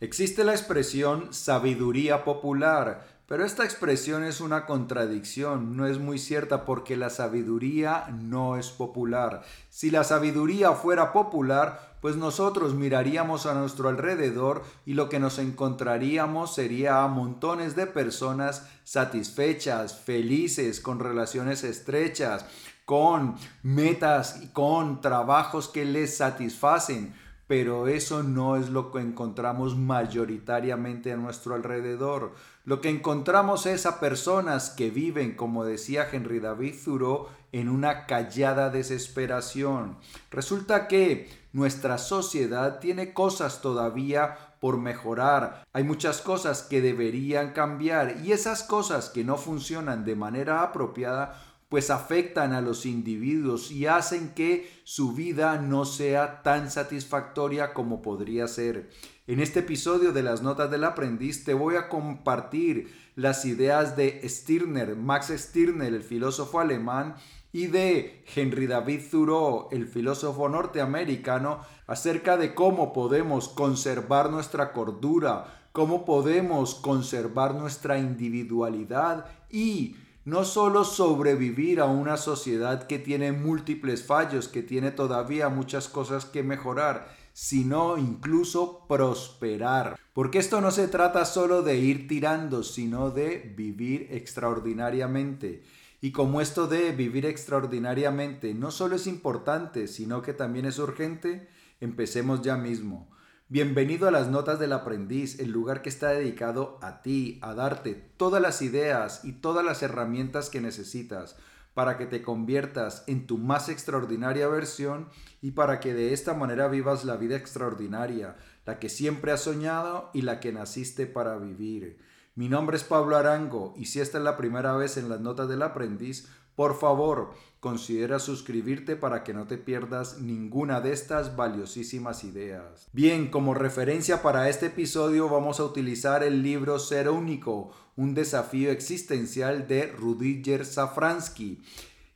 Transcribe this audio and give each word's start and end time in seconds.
Existe 0.00 0.44
la 0.44 0.52
expresión 0.52 1.34
sabiduría 1.34 2.24
popular, 2.24 3.06
pero 3.26 3.44
esta 3.44 3.64
expresión 3.64 4.24
es 4.24 4.40
una 4.40 4.64
contradicción, 4.64 5.76
no 5.76 5.86
es 5.86 5.98
muy 5.98 6.18
cierta 6.18 6.64
porque 6.64 6.96
la 6.96 7.10
sabiduría 7.10 8.06
no 8.08 8.56
es 8.56 8.70
popular. 8.70 9.42
Si 9.68 9.90
la 9.90 10.02
sabiduría 10.02 10.72
fuera 10.72 11.12
popular, 11.12 11.96
pues 12.00 12.16
nosotros 12.16 12.74
miraríamos 12.74 13.44
a 13.44 13.52
nuestro 13.52 13.90
alrededor 13.90 14.64
y 14.86 14.94
lo 14.94 15.10
que 15.10 15.20
nos 15.20 15.38
encontraríamos 15.38 16.54
sería 16.54 17.04
a 17.04 17.08
montones 17.08 17.76
de 17.76 17.86
personas 17.86 18.66
satisfechas, 18.84 20.00
felices, 20.00 20.80
con 20.80 20.98
relaciones 20.98 21.62
estrechas, 21.62 22.46
con 22.86 23.36
metas 23.62 24.40
y 24.42 24.48
con 24.48 25.02
trabajos 25.02 25.68
que 25.68 25.84
les 25.84 26.16
satisfacen 26.16 27.14
pero 27.50 27.88
eso 27.88 28.22
no 28.22 28.54
es 28.54 28.70
lo 28.70 28.92
que 28.92 29.00
encontramos 29.00 29.76
mayoritariamente 29.76 31.12
a 31.12 31.16
nuestro 31.16 31.56
alrededor. 31.56 32.32
Lo 32.64 32.80
que 32.80 32.90
encontramos 32.90 33.66
es 33.66 33.86
a 33.86 33.98
personas 33.98 34.70
que 34.70 34.90
viven, 34.90 35.34
como 35.34 35.64
decía 35.64 36.06
Henry 36.12 36.38
David 36.38 36.76
Thoreau, 36.84 37.26
en 37.50 37.68
una 37.68 38.06
callada 38.06 38.70
desesperación. 38.70 39.96
Resulta 40.30 40.86
que 40.86 41.28
nuestra 41.52 41.98
sociedad 41.98 42.78
tiene 42.78 43.12
cosas 43.12 43.60
todavía 43.60 44.54
por 44.60 44.78
mejorar. 44.78 45.66
Hay 45.72 45.82
muchas 45.82 46.20
cosas 46.20 46.62
que 46.62 46.80
deberían 46.80 47.52
cambiar 47.52 48.18
y 48.22 48.30
esas 48.30 48.62
cosas 48.62 49.08
que 49.08 49.24
no 49.24 49.36
funcionan 49.36 50.04
de 50.04 50.14
manera 50.14 50.62
apropiada 50.62 51.49
pues 51.70 51.88
afectan 51.88 52.52
a 52.52 52.60
los 52.60 52.84
individuos 52.84 53.70
y 53.70 53.86
hacen 53.86 54.34
que 54.34 54.68
su 54.82 55.12
vida 55.12 55.56
no 55.62 55.84
sea 55.84 56.42
tan 56.42 56.68
satisfactoria 56.68 57.72
como 57.72 58.02
podría 58.02 58.48
ser. 58.48 58.90
En 59.28 59.38
este 59.38 59.60
episodio 59.60 60.12
de 60.12 60.24
las 60.24 60.42
Notas 60.42 60.68
del 60.72 60.82
Aprendiz 60.82 61.44
te 61.44 61.54
voy 61.54 61.76
a 61.76 61.88
compartir 61.88 62.92
las 63.14 63.44
ideas 63.44 63.96
de 63.96 64.20
Stirner, 64.28 64.96
Max 64.96 65.28
Stirner, 65.28 65.94
el 65.94 66.02
filósofo 66.02 66.58
alemán, 66.58 67.14
y 67.52 67.68
de 67.68 68.24
Henry 68.34 68.66
David 68.66 69.02
Thoreau, 69.08 69.68
el 69.70 69.86
filósofo 69.86 70.48
norteamericano, 70.48 71.60
acerca 71.86 72.36
de 72.36 72.52
cómo 72.52 72.92
podemos 72.92 73.48
conservar 73.48 74.30
nuestra 74.30 74.72
cordura, 74.72 75.68
cómo 75.70 76.04
podemos 76.04 76.74
conservar 76.74 77.54
nuestra 77.54 77.98
individualidad 77.98 79.26
y 79.48 79.94
no 80.24 80.44
solo 80.44 80.84
sobrevivir 80.84 81.80
a 81.80 81.86
una 81.86 82.16
sociedad 82.16 82.86
que 82.86 82.98
tiene 82.98 83.32
múltiples 83.32 84.04
fallos, 84.04 84.48
que 84.48 84.62
tiene 84.62 84.90
todavía 84.90 85.48
muchas 85.48 85.88
cosas 85.88 86.24
que 86.24 86.42
mejorar, 86.42 87.14
sino 87.32 87.96
incluso 87.96 88.86
prosperar. 88.86 89.98
Porque 90.12 90.38
esto 90.38 90.60
no 90.60 90.70
se 90.70 90.88
trata 90.88 91.24
solo 91.24 91.62
de 91.62 91.78
ir 91.78 92.06
tirando, 92.06 92.62
sino 92.62 93.10
de 93.10 93.54
vivir 93.56 94.08
extraordinariamente. 94.10 95.62
Y 96.02 96.12
como 96.12 96.40
esto 96.40 96.66
de 96.66 96.92
vivir 96.92 97.26
extraordinariamente 97.26 98.54
no 98.54 98.70
solo 98.70 98.96
es 98.96 99.06
importante, 99.06 99.86
sino 99.86 100.22
que 100.22 100.32
también 100.32 100.66
es 100.66 100.78
urgente, 100.78 101.48
empecemos 101.80 102.42
ya 102.42 102.56
mismo. 102.56 103.08
Bienvenido 103.52 104.06
a 104.06 104.12
las 104.12 104.28
Notas 104.28 104.60
del 104.60 104.72
Aprendiz, 104.72 105.40
el 105.40 105.50
lugar 105.50 105.82
que 105.82 105.88
está 105.88 106.10
dedicado 106.10 106.78
a 106.82 107.02
ti, 107.02 107.40
a 107.42 107.52
darte 107.52 107.94
todas 108.16 108.40
las 108.40 108.62
ideas 108.62 109.24
y 109.24 109.32
todas 109.32 109.64
las 109.64 109.82
herramientas 109.82 110.50
que 110.50 110.60
necesitas 110.60 111.34
para 111.74 111.98
que 111.98 112.06
te 112.06 112.22
conviertas 112.22 113.02
en 113.08 113.26
tu 113.26 113.38
más 113.38 113.68
extraordinaria 113.68 114.46
versión 114.46 115.08
y 115.42 115.50
para 115.50 115.80
que 115.80 115.94
de 115.94 116.12
esta 116.12 116.32
manera 116.32 116.68
vivas 116.68 117.04
la 117.04 117.16
vida 117.16 117.34
extraordinaria, 117.34 118.36
la 118.66 118.78
que 118.78 118.88
siempre 118.88 119.32
has 119.32 119.40
soñado 119.40 120.10
y 120.14 120.22
la 120.22 120.38
que 120.38 120.52
naciste 120.52 121.06
para 121.06 121.36
vivir. 121.36 121.98
Mi 122.36 122.48
nombre 122.48 122.76
es 122.76 122.84
Pablo 122.84 123.16
Arango 123.16 123.74
y 123.76 123.86
si 123.86 123.98
esta 123.98 124.18
es 124.18 124.22
la 124.22 124.36
primera 124.36 124.76
vez 124.76 124.96
en 124.96 125.08
las 125.08 125.18
Notas 125.18 125.48
del 125.48 125.62
Aprendiz, 125.62 126.28
por 126.54 126.78
favor, 126.78 127.32
considera 127.60 128.18
suscribirte 128.18 128.96
para 128.96 129.22
que 129.22 129.34
no 129.34 129.46
te 129.46 129.58
pierdas 129.58 130.18
ninguna 130.18 130.80
de 130.80 130.92
estas 130.92 131.36
valiosísimas 131.36 132.24
ideas. 132.24 132.88
Bien, 132.92 133.30
como 133.30 133.52
referencia 133.52 134.22
para 134.22 134.48
este 134.48 134.66
episodio 134.66 135.28
vamos 135.28 135.60
a 135.60 135.64
utilizar 135.64 136.24
el 136.24 136.42
libro 136.42 136.78
Ser 136.78 137.10
Único, 137.10 137.70
un 137.96 138.14
desafío 138.14 138.70
existencial 138.70 139.68
de 139.68 139.88
Rudiger 139.88 140.64
Safransky. 140.64 141.60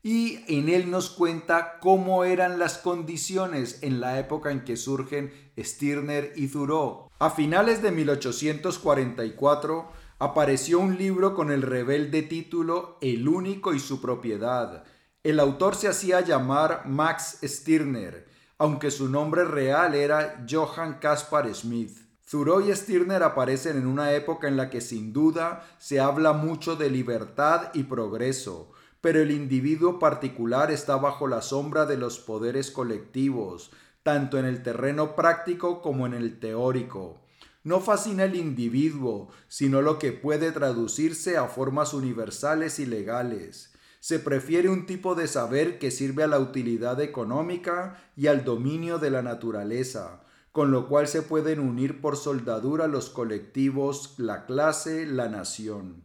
Y 0.03 0.41
en 0.49 0.69
él 0.69 0.91
nos 0.91 1.11
cuenta 1.11 1.79
cómo 1.81 2.25
eran 2.25 2.59
las 2.59 2.79
condiciones 2.79 3.79
en 3.83 4.01
la 4.01 4.19
época 4.19 4.51
en 4.51 4.65
que 4.65 4.77
surgen 4.77 5.33
Stirner 5.59 6.33
y 6.37 6.49
Thoreau. 6.49 7.11
A 7.19 7.31
finales 7.31 7.81
de 7.83 7.91
1844, 7.91 9.89
apareció 10.19 10.79
un 10.79 10.97
libro 10.99 11.35
con 11.35 11.51
el 11.51 11.63
rebelde 11.63 12.23
título 12.23 12.99
El 13.01 13.29
único 13.29 13.75
y 13.75 13.79
su 13.79 14.01
propiedad. 14.01 14.85
El 15.25 15.41
autor 15.41 15.75
se 15.75 15.89
hacía 15.89 16.21
llamar 16.21 16.83
Max 16.85 17.39
Stirner, 17.43 18.29
aunque 18.59 18.91
su 18.91 19.09
nombre 19.09 19.47
real 19.47 19.95
era 19.95 20.45
Johann 20.47 20.99
Caspar 21.01 21.53
Smith. 21.55 21.97
Thoreau 22.31 22.61
y 22.61 22.71
Stirner 22.77 23.23
aparecen 23.23 23.79
en 23.79 23.87
una 23.87 24.13
época 24.13 24.49
en 24.49 24.59
la 24.59 24.69
que 24.69 24.83
sin 24.83 25.15
duda 25.15 25.65
se 25.79 25.99
habla 25.99 26.35
mucho 26.35 26.77
de 26.77 26.91
libertad 26.91 27.71
y 27.73 27.85
progreso, 27.85 28.71
pero 29.01 29.23
el 29.23 29.31
individuo 29.31 29.99
particular 29.99 30.71
está 30.71 30.97
bajo 30.97 31.27
la 31.27 31.41
sombra 31.41 31.87
de 31.87 31.97
los 31.97 32.19
poderes 32.19 32.71
colectivos, 32.71 33.71
tanto 34.03 34.39
en 34.39 34.45
el 34.45 34.63
terreno 34.63 35.17
práctico 35.17 35.81
como 35.81 36.05
en 36.05 36.13
el 36.13 36.39
teórico 36.39 37.25
no 37.65 37.81
fascina 37.81 38.25
el 38.25 38.37
individuo, 38.37 39.31
sino 39.49 39.81
lo 39.81 39.99
que 39.99 40.13
puede 40.13 40.53
traducirse 40.53 41.39
a 41.39 41.47
formas 41.47 41.95
universales 41.95 42.79
y 42.79 42.85
legales. 42.85 43.74
Se 44.05 44.19
prefiere 44.19 44.69
un 44.69 44.85
tipo 44.85 45.15
de 45.15 45.27
saber 45.27 45.79
que 45.79 45.91
sirve 45.91 46.25
a 46.25 46.27
la 46.27 46.39
utilidad 46.39 47.01
económica 47.01 47.97
y 48.19 48.27
al 48.27 48.45
dominio 48.45 48.99
de 48.99 49.09
la 49.09 49.23
naturaleza, 49.23 50.21
con 50.53 50.71
lo 50.71 50.89
cual 50.89 51.09
se 51.09 51.23
pueden 51.23 51.59
unir 51.59 52.03
por 52.03 52.19
soldadura 52.19 52.87
los 52.87 53.09
colectivos, 53.09 54.13
la 54.19 54.45
clase, 54.45 55.07
la 55.07 55.31
nación. 55.31 56.05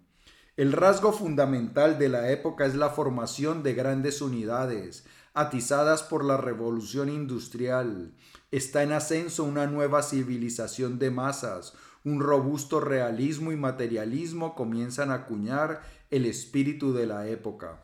El 0.56 0.72
rasgo 0.72 1.12
fundamental 1.12 2.00
de 2.00 2.08
la 2.08 2.32
época 2.32 2.66
es 2.66 2.74
la 2.74 2.90
formación 2.90 3.64
de 3.64 3.74
grandes 3.74 4.22
unidades, 4.22 5.04
atizadas 5.34 6.02
por 6.02 6.24
la 6.24 6.38
revolución 6.38 7.10
industrial. 7.10 8.14
Está 8.50 8.84
en 8.84 8.94
ascenso 8.94 9.44
una 9.44 9.68
nueva 9.68 10.04
civilización 10.04 11.00
de 11.00 11.12
masas, 11.12 11.74
un 12.06 12.22
robusto 12.22 12.80
realismo 12.80 13.52
y 13.52 13.58
materialismo 13.58 14.56
comienzan 14.56 15.12
a 15.12 15.16
acuñar 15.16 15.82
el 16.10 16.26
espíritu 16.26 16.94
de 16.94 17.06
la 17.06 17.28
época. 17.28 17.84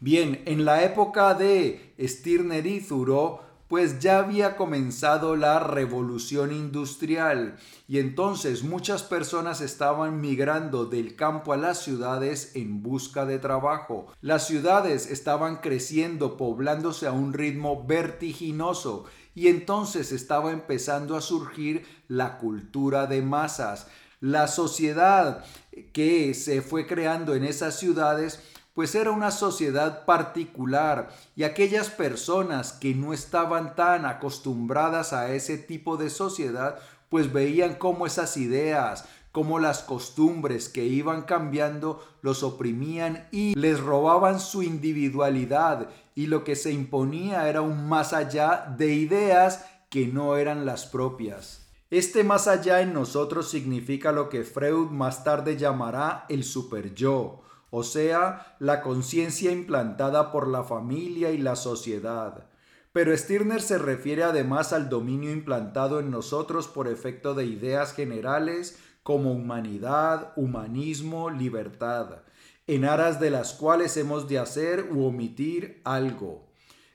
Bien, 0.00 0.42
en 0.46 0.64
la 0.64 0.84
época 0.84 1.34
de 1.34 1.94
Stirner 1.98 2.66
y 2.66 2.80
Thoreau 2.80 3.40
pues 3.68 3.98
ya 3.98 4.18
había 4.18 4.56
comenzado 4.56 5.36
la 5.36 5.58
revolución 5.58 6.52
industrial 6.52 7.56
y 7.88 7.98
entonces 7.98 8.62
muchas 8.62 9.02
personas 9.02 9.60
estaban 9.62 10.20
migrando 10.20 10.84
del 10.84 11.16
campo 11.16 11.52
a 11.52 11.56
las 11.56 11.82
ciudades 11.82 12.52
en 12.54 12.82
busca 12.82 13.24
de 13.24 13.38
trabajo. 13.38 14.06
Las 14.20 14.46
ciudades 14.46 15.10
estaban 15.10 15.56
creciendo, 15.56 16.36
poblándose 16.36 17.06
a 17.06 17.12
un 17.12 17.32
ritmo 17.32 17.84
vertiginoso 17.86 19.06
y 19.34 19.48
entonces 19.48 20.12
estaba 20.12 20.52
empezando 20.52 21.16
a 21.16 21.20
surgir 21.20 21.84
la 22.06 22.38
cultura 22.38 23.06
de 23.06 23.22
masas. 23.22 23.88
La 24.20 24.46
sociedad 24.46 25.44
que 25.92 26.34
se 26.34 26.62
fue 26.62 26.86
creando 26.86 27.34
en 27.34 27.44
esas 27.44 27.78
ciudades 27.78 28.40
pues 28.74 28.94
era 28.96 29.12
una 29.12 29.30
sociedad 29.30 30.04
particular 30.04 31.08
y 31.36 31.44
aquellas 31.44 31.88
personas 31.88 32.72
que 32.72 32.94
no 32.94 33.12
estaban 33.12 33.76
tan 33.76 34.04
acostumbradas 34.04 35.12
a 35.12 35.32
ese 35.32 35.56
tipo 35.56 35.96
de 35.96 36.10
sociedad, 36.10 36.78
pues 37.08 37.32
veían 37.32 37.76
cómo 37.76 38.04
esas 38.06 38.36
ideas, 38.36 39.04
cómo 39.30 39.60
las 39.60 39.82
costumbres 39.82 40.68
que 40.68 40.84
iban 40.84 41.22
cambiando 41.22 42.04
los 42.20 42.42
oprimían 42.42 43.28
y 43.30 43.54
les 43.54 43.80
robaban 43.80 44.40
su 44.40 44.62
individualidad 44.62 45.88
y 46.16 46.26
lo 46.26 46.42
que 46.42 46.56
se 46.56 46.72
imponía 46.72 47.48
era 47.48 47.62
un 47.62 47.88
más 47.88 48.12
allá 48.12 48.74
de 48.76 48.92
ideas 48.92 49.66
que 49.88 50.08
no 50.08 50.36
eran 50.36 50.66
las 50.66 50.86
propias. 50.86 51.68
Este 51.90 52.24
más 52.24 52.48
allá 52.48 52.80
en 52.80 52.92
nosotros 52.92 53.48
significa 53.48 54.10
lo 54.10 54.28
que 54.28 54.42
Freud 54.42 54.90
más 54.90 55.22
tarde 55.22 55.56
llamará 55.56 56.26
el 56.28 56.42
super 56.42 56.92
yo, 56.94 57.42
o 57.76 57.82
sea, 57.82 58.54
la 58.60 58.82
conciencia 58.82 59.50
implantada 59.50 60.30
por 60.30 60.46
la 60.46 60.62
familia 60.62 61.32
y 61.32 61.38
la 61.38 61.56
sociedad. 61.56 62.46
Pero 62.92 63.12
Stirner 63.16 63.60
se 63.60 63.78
refiere 63.78 64.22
además 64.22 64.72
al 64.72 64.88
dominio 64.88 65.32
implantado 65.32 65.98
en 65.98 66.08
nosotros 66.08 66.68
por 66.68 66.86
efecto 66.86 67.34
de 67.34 67.46
ideas 67.46 67.92
generales 67.92 68.78
como 69.02 69.32
humanidad, 69.32 70.32
humanismo, 70.36 71.30
libertad, 71.30 72.22
en 72.68 72.84
aras 72.84 73.18
de 73.18 73.30
las 73.30 73.54
cuales 73.54 73.96
hemos 73.96 74.28
de 74.28 74.38
hacer 74.38 74.86
u 74.92 75.04
omitir 75.04 75.80
algo. 75.82 76.46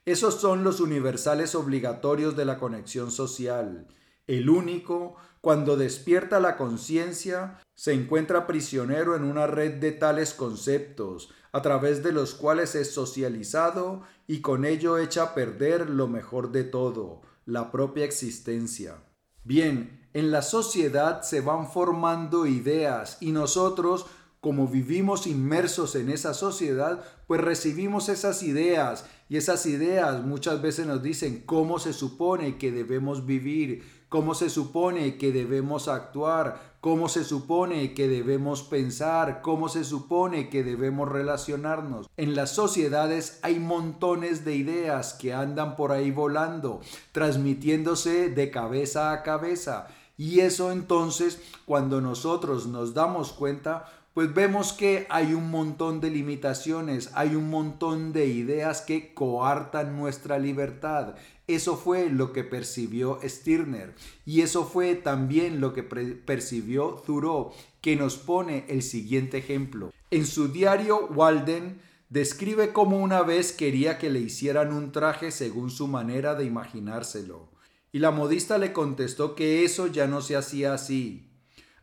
Esos 0.05 0.35
son 0.35 0.63
los 0.63 0.79
universales 0.79 1.55
obligatorios 1.55 2.37
de 2.37 2.45
la 2.45 2.57
conexión 2.57 3.11
social. 3.11 3.85
El 4.27 4.49
único, 4.49 5.17
cuando 5.41 5.75
despierta 5.75 6.39
la 6.39 6.55
conciencia, 6.55 7.59
se 7.79 7.93
encuentra 7.93 8.45
prisionero 8.45 9.15
en 9.15 9.23
una 9.23 9.47
red 9.47 9.75
de 9.75 9.93
tales 9.93 10.33
conceptos, 10.33 11.29
a 11.53 11.61
través 11.61 12.03
de 12.03 12.11
los 12.11 12.35
cuales 12.35 12.75
es 12.75 12.93
socializado 12.93 14.01
y 14.27 14.41
con 14.41 14.65
ello 14.65 14.97
echa 14.97 15.23
a 15.23 15.33
perder 15.33 15.89
lo 15.89 16.09
mejor 16.09 16.51
de 16.51 16.65
todo, 16.65 17.21
la 17.45 17.71
propia 17.71 18.03
existencia. 18.03 18.97
Bien, 19.45 20.09
en 20.13 20.29
la 20.29 20.41
sociedad 20.41 21.21
se 21.21 21.39
van 21.39 21.71
formando 21.71 22.45
ideas 22.45 23.17
y 23.21 23.31
nosotros, 23.31 24.07
como 24.41 24.67
vivimos 24.67 25.25
inmersos 25.25 25.95
en 25.95 26.09
esa 26.09 26.33
sociedad, 26.33 27.01
pues 27.27 27.39
recibimos 27.39 28.09
esas 28.09 28.43
ideas 28.43 29.05
y 29.29 29.37
esas 29.37 29.65
ideas 29.65 30.21
muchas 30.21 30.61
veces 30.61 30.85
nos 30.85 31.01
dicen 31.01 31.43
cómo 31.45 31.79
se 31.79 31.93
supone 31.93 32.57
que 32.57 32.73
debemos 32.73 33.25
vivir, 33.25 33.85
cómo 34.09 34.33
se 34.33 34.49
supone 34.49 35.17
que 35.17 35.31
debemos 35.31 35.87
actuar, 35.87 36.68
cómo 36.81 37.09
se 37.09 37.23
supone 37.23 37.93
que 37.93 38.07
debemos 38.07 38.63
pensar, 38.63 39.41
cómo 39.41 39.69
se 39.69 39.83
supone 39.83 40.49
que 40.49 40.63
debemos 40.63 41.09
relacionarnos. 41.09 42.09
En 42.17 42.35
las 42.35 42.51
sociedades 42.51 43.39
hay 43.41 43.59
montones 43.59 44.45
de 44.45 44.55
ideas 44.55 45.13
que 45.13 45.33
andan 45.33 45.75
por 45.75 45.91
ahí 45.91 46.11
volando, 46.11 46.81
transmitiéndose 47.11 48.29
de 48.29 48.51
cabeza 48.51 49.11
a 49.11 49.23
cabeza. 49.23 49.87
Y 50.17 50.41
eso 50.41 50.71
entonces, 50.71 51.41
cuando 51.65 52.01
nosotros 52.01 52.67
nos 52.67 52.93
damos 52.93 53.31
cuenta, 53.31 53.85
pues 54.13 54.33
vemos 54.33 54.73
que 54.73 55.07
hay 55.09 55.33
un 55.33 55.49
montón 55.49 56.01
de 56.01 56.09
limitaciones, 56.09 57.11
hay 57.13 57.35
un 57.35 57.49
montón 57.49 58.11
de 58.11 58.25
ideas 58.25 58.81
que 58.81 59.13
coartan 59.13 59.97
nuestra 59.97 60.39
libertad. 60.39 61.15
Eso 61.49 61.77
fue 61.77 62.11
lo 62.11 62.31
que 62.31 62.43
percibió 62.43 63.17
Stirner 63.23 63.95
y 64.23 64.41
eso 64.41 64.65
fue 64.65 64.93
también 64.93 65.59
lo 65.59 65.73
que 65.73 65.81
percibió 65.81 67.01
Thoreau, 67.07 67.53
que 67.81 67.95
nos 67.95 68.17
pone 68.17 68.65
el 68.69 68.83
siguiente 68.83 69.39
ejemplo. 69.39 69.91
En 70.11 70.27
su 70.27 70.49
diario, 70.49 71.07
Walden 71.07 71.81
describe 72.09 72.71
cómo 72.71 72.99
una 72.99 73.23
vez 73.23 73.51
quería 73.51 73.97
que 73.97 74.11
le 74.11 74.19
hicieran 74.19 74.71
un 74.71 74.91
traje 74.91 75.31
según 75.31 75.71
su 75.71 75.87
manera 75.87 76.35
de 76.35 76.45
imaginárselo. 76.45 77.49
Y 77.91 77.97
la 77.97 78.11
modista 78.11 78.59
le 78.59 78.71
contestó 78.71 79.33
que 79.33 79.65
eso 79.65 79.87
ya 79.87 80.05
no 80.05 80.21
se 80.21 80.35
hacía 80.35 80.75
así, 80.75 81.29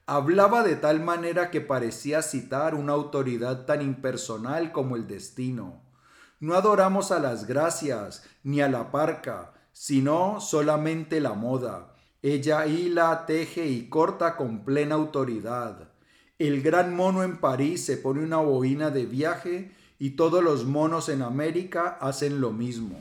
Hablaba 0.09 0.63
de 0.63 0.77
tal 0.77 1.03
manera 1.03 1.51
que 1.51 1.61
parecía 1.61 2.23
citar 2.23 2.77
una 2.77 2.93
autoridad 2.93 3.67
tan 3.67 3.83
impersonal 3.83 4.71
como 4.71 4.95
el 4.95 5.09
destino. 5.09 5.83
No 6.39 6.55
adoramos 6.55 7.11
a 7.11 7.19
las 7.19 7.49
gracias 7.49 8.23
ni 8.45 8.61
a 8.61 8.69
la 8.69 8.93
parca, 8.93 9.56
sino 9.79 10.41
solamente 10.41 11.21
la 11.21 11.35
moda. 11.35 11.93
Ella 12.23 12.67
hila, 12.67 13.27
teje 13.27 13.67
y 13.67 13.91
corta 13.91 14.35
con 14.35 14.65
plena 14.65 14.95
autoridad. 14.95 15.91
El 16.39 16.63
gran 16.63 16.97
mono 16.97 17.23
en 17.23 17.37
París 17.37 17.85
se 17.85 17.99
pone 17.99 18.23
una 18.23 18.39
boina 18.39 18.89
de 18.89 19.05
viaje 19.05 19.73
y 19.99 20.13
todos 20.13 20.43
los 20.43 20.65
monos 20.65 21.11
en 21.11 21.21
América 21.21 21.99
hacen 22.01 22.41
lo 22.41 22.53
mismo. 22.53 22.99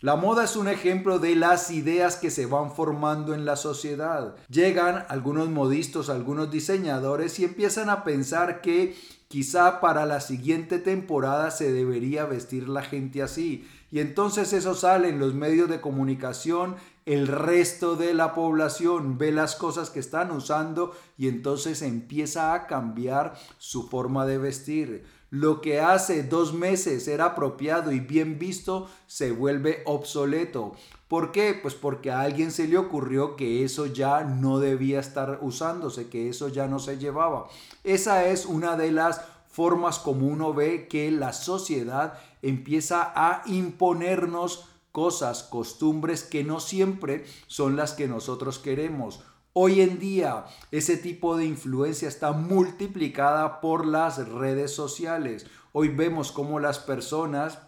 La 0.00 0.14
moda 0.14 0.44
es 0.44 0.54
un 0.54 0.68
ejemplo 0.68 1.18
de 1.18 1.34
las 1.34 1.72
ideas 1.72 2.14
que 2.14 2.30
se 2.30 2.46
van 2.46 2.72
formando 2.72 3.34
en 3.34 3.44
la 3.44 3.56
sociedad. 3.56 4.36
Llegan 4.48 5.04
algunos 5.08 5.48
modistas, 5.48 6.08
algunos 6.08 6.52
diseñadores 6.52 7.40
y 7.40 7.44
empiezan 7.44 7.90
a 7.90 8.04
pensar 8.04 8.60
que 8.60 8.96
quizá 9.26 9.80
para 9.80 10.06
la 10.06 10.20
siguiente 10.20 10.78
temporada 10.78 11.50
se 11.50 11.72
debería 11.72 12.26
vestir 12.26 12.68
la 12.68 12.82
gente 12.82 13.22
así. 13.22 13.66
Y 13.92 14.00
entonces 14.00 14.54
eso 14.54 14.74
sale 14.74 15.10
en 15.10 15.18
los 15.18 15.34
medios 15.34 15.68
de 15.68 15.82
comunicación, 15.82 16.76
el 17.04 17.28
resto 17.28 17.94
de 17.94 18.14
la 18.14 18.34
población 18.34 19.18
ve 19.18 19.32
las 19.32 19.54
cosas 19.54 19.90
que 19.90 20.00
están 20.00 20.30
usando 20.30 20.96
y 21.18 21.28
entonces 21.28 21.82
empieza 21.82 22.54
a 22.54 22.66
cambiar 22.66 23.34
su 23.58 23.88
forma 23.90 24.24
de 24.24 24.38
vestir. 24.38 25.04
Lo 25.28 25.60
que 25.60 25.80
hace 25.80 26.22
dos 26.22 26.54
meses 26.54 27.06
era 27.06 27.26
apropiado 27.26 27.92
y 27.92 28.00
bien 28.00 28.38
visto 28.38 28.88
se 29.06 29.30
vuelve 29.30 29.82
obsoleto. 29.84 30.72
¿Por 31.06 31.30
qué? 31.30 31.58
Pues 31.60 31.74
porque 31.74 32.10
a 32.10 32.22
alguien 32.22 32.50
se 32.50 32.68
le 32.68 32.78
ocurrió 32.78 33.36
que 33.36 33.62
eso 33.62 33.84
ya 33.84 34.24
no 34.24 34.58
debía 34.58 35.00
estar 35.00 35.40
usándose, 35.42 36.08
que 36.08 36.30
eso 36.30 36.48
ya 36.48 36.66
no 36.66 36.78
se 36.78 36.96
llevaba. 36.96 37.48
Esa 37.84 38.26
es 38.28 38.46
una 38.46 38.76
de 38.76 38.90
las 38.90 39.20
formas 39.50 39.98
como 39.98 40.26
uno 40.28 40.54
ve 40.54 40.88
que 40.88 41.10
la 41.10 41.34
sociedad 41.34 42.14
empieza 42.42 43.12
a 43.14 43.42
imponernos 43.46 44.68
cosas, 44.92 45.42
costumbres 45.44 46.22
que 46.22 46.44
no 46.44 46.60
siempre 46.60 47.24
son 47.46 47.76
las 47.76 47.94
que 47.94 48.08
nosotros 48.08 48.58
queremos. 48.58 49.20
Hoy 49.54 49.80
en 49.80 49.98
día 49.98 50.46
ese 50.70 50.96
tipo 50.96 51.36
de 51.36 51.46
influencia 51.46 52.08
está 52.08 52.32
multiplicada 52.32 53.60
por 53.60 53.86
las 53.86 54.28
redes 54.28 54.74
sociales. 54.74 55.46
Hoy 55.72 55.88
vemos 55.88 56.32
cómo 56.32 56.60
las 56.60 56.78
personas 56.78 57.58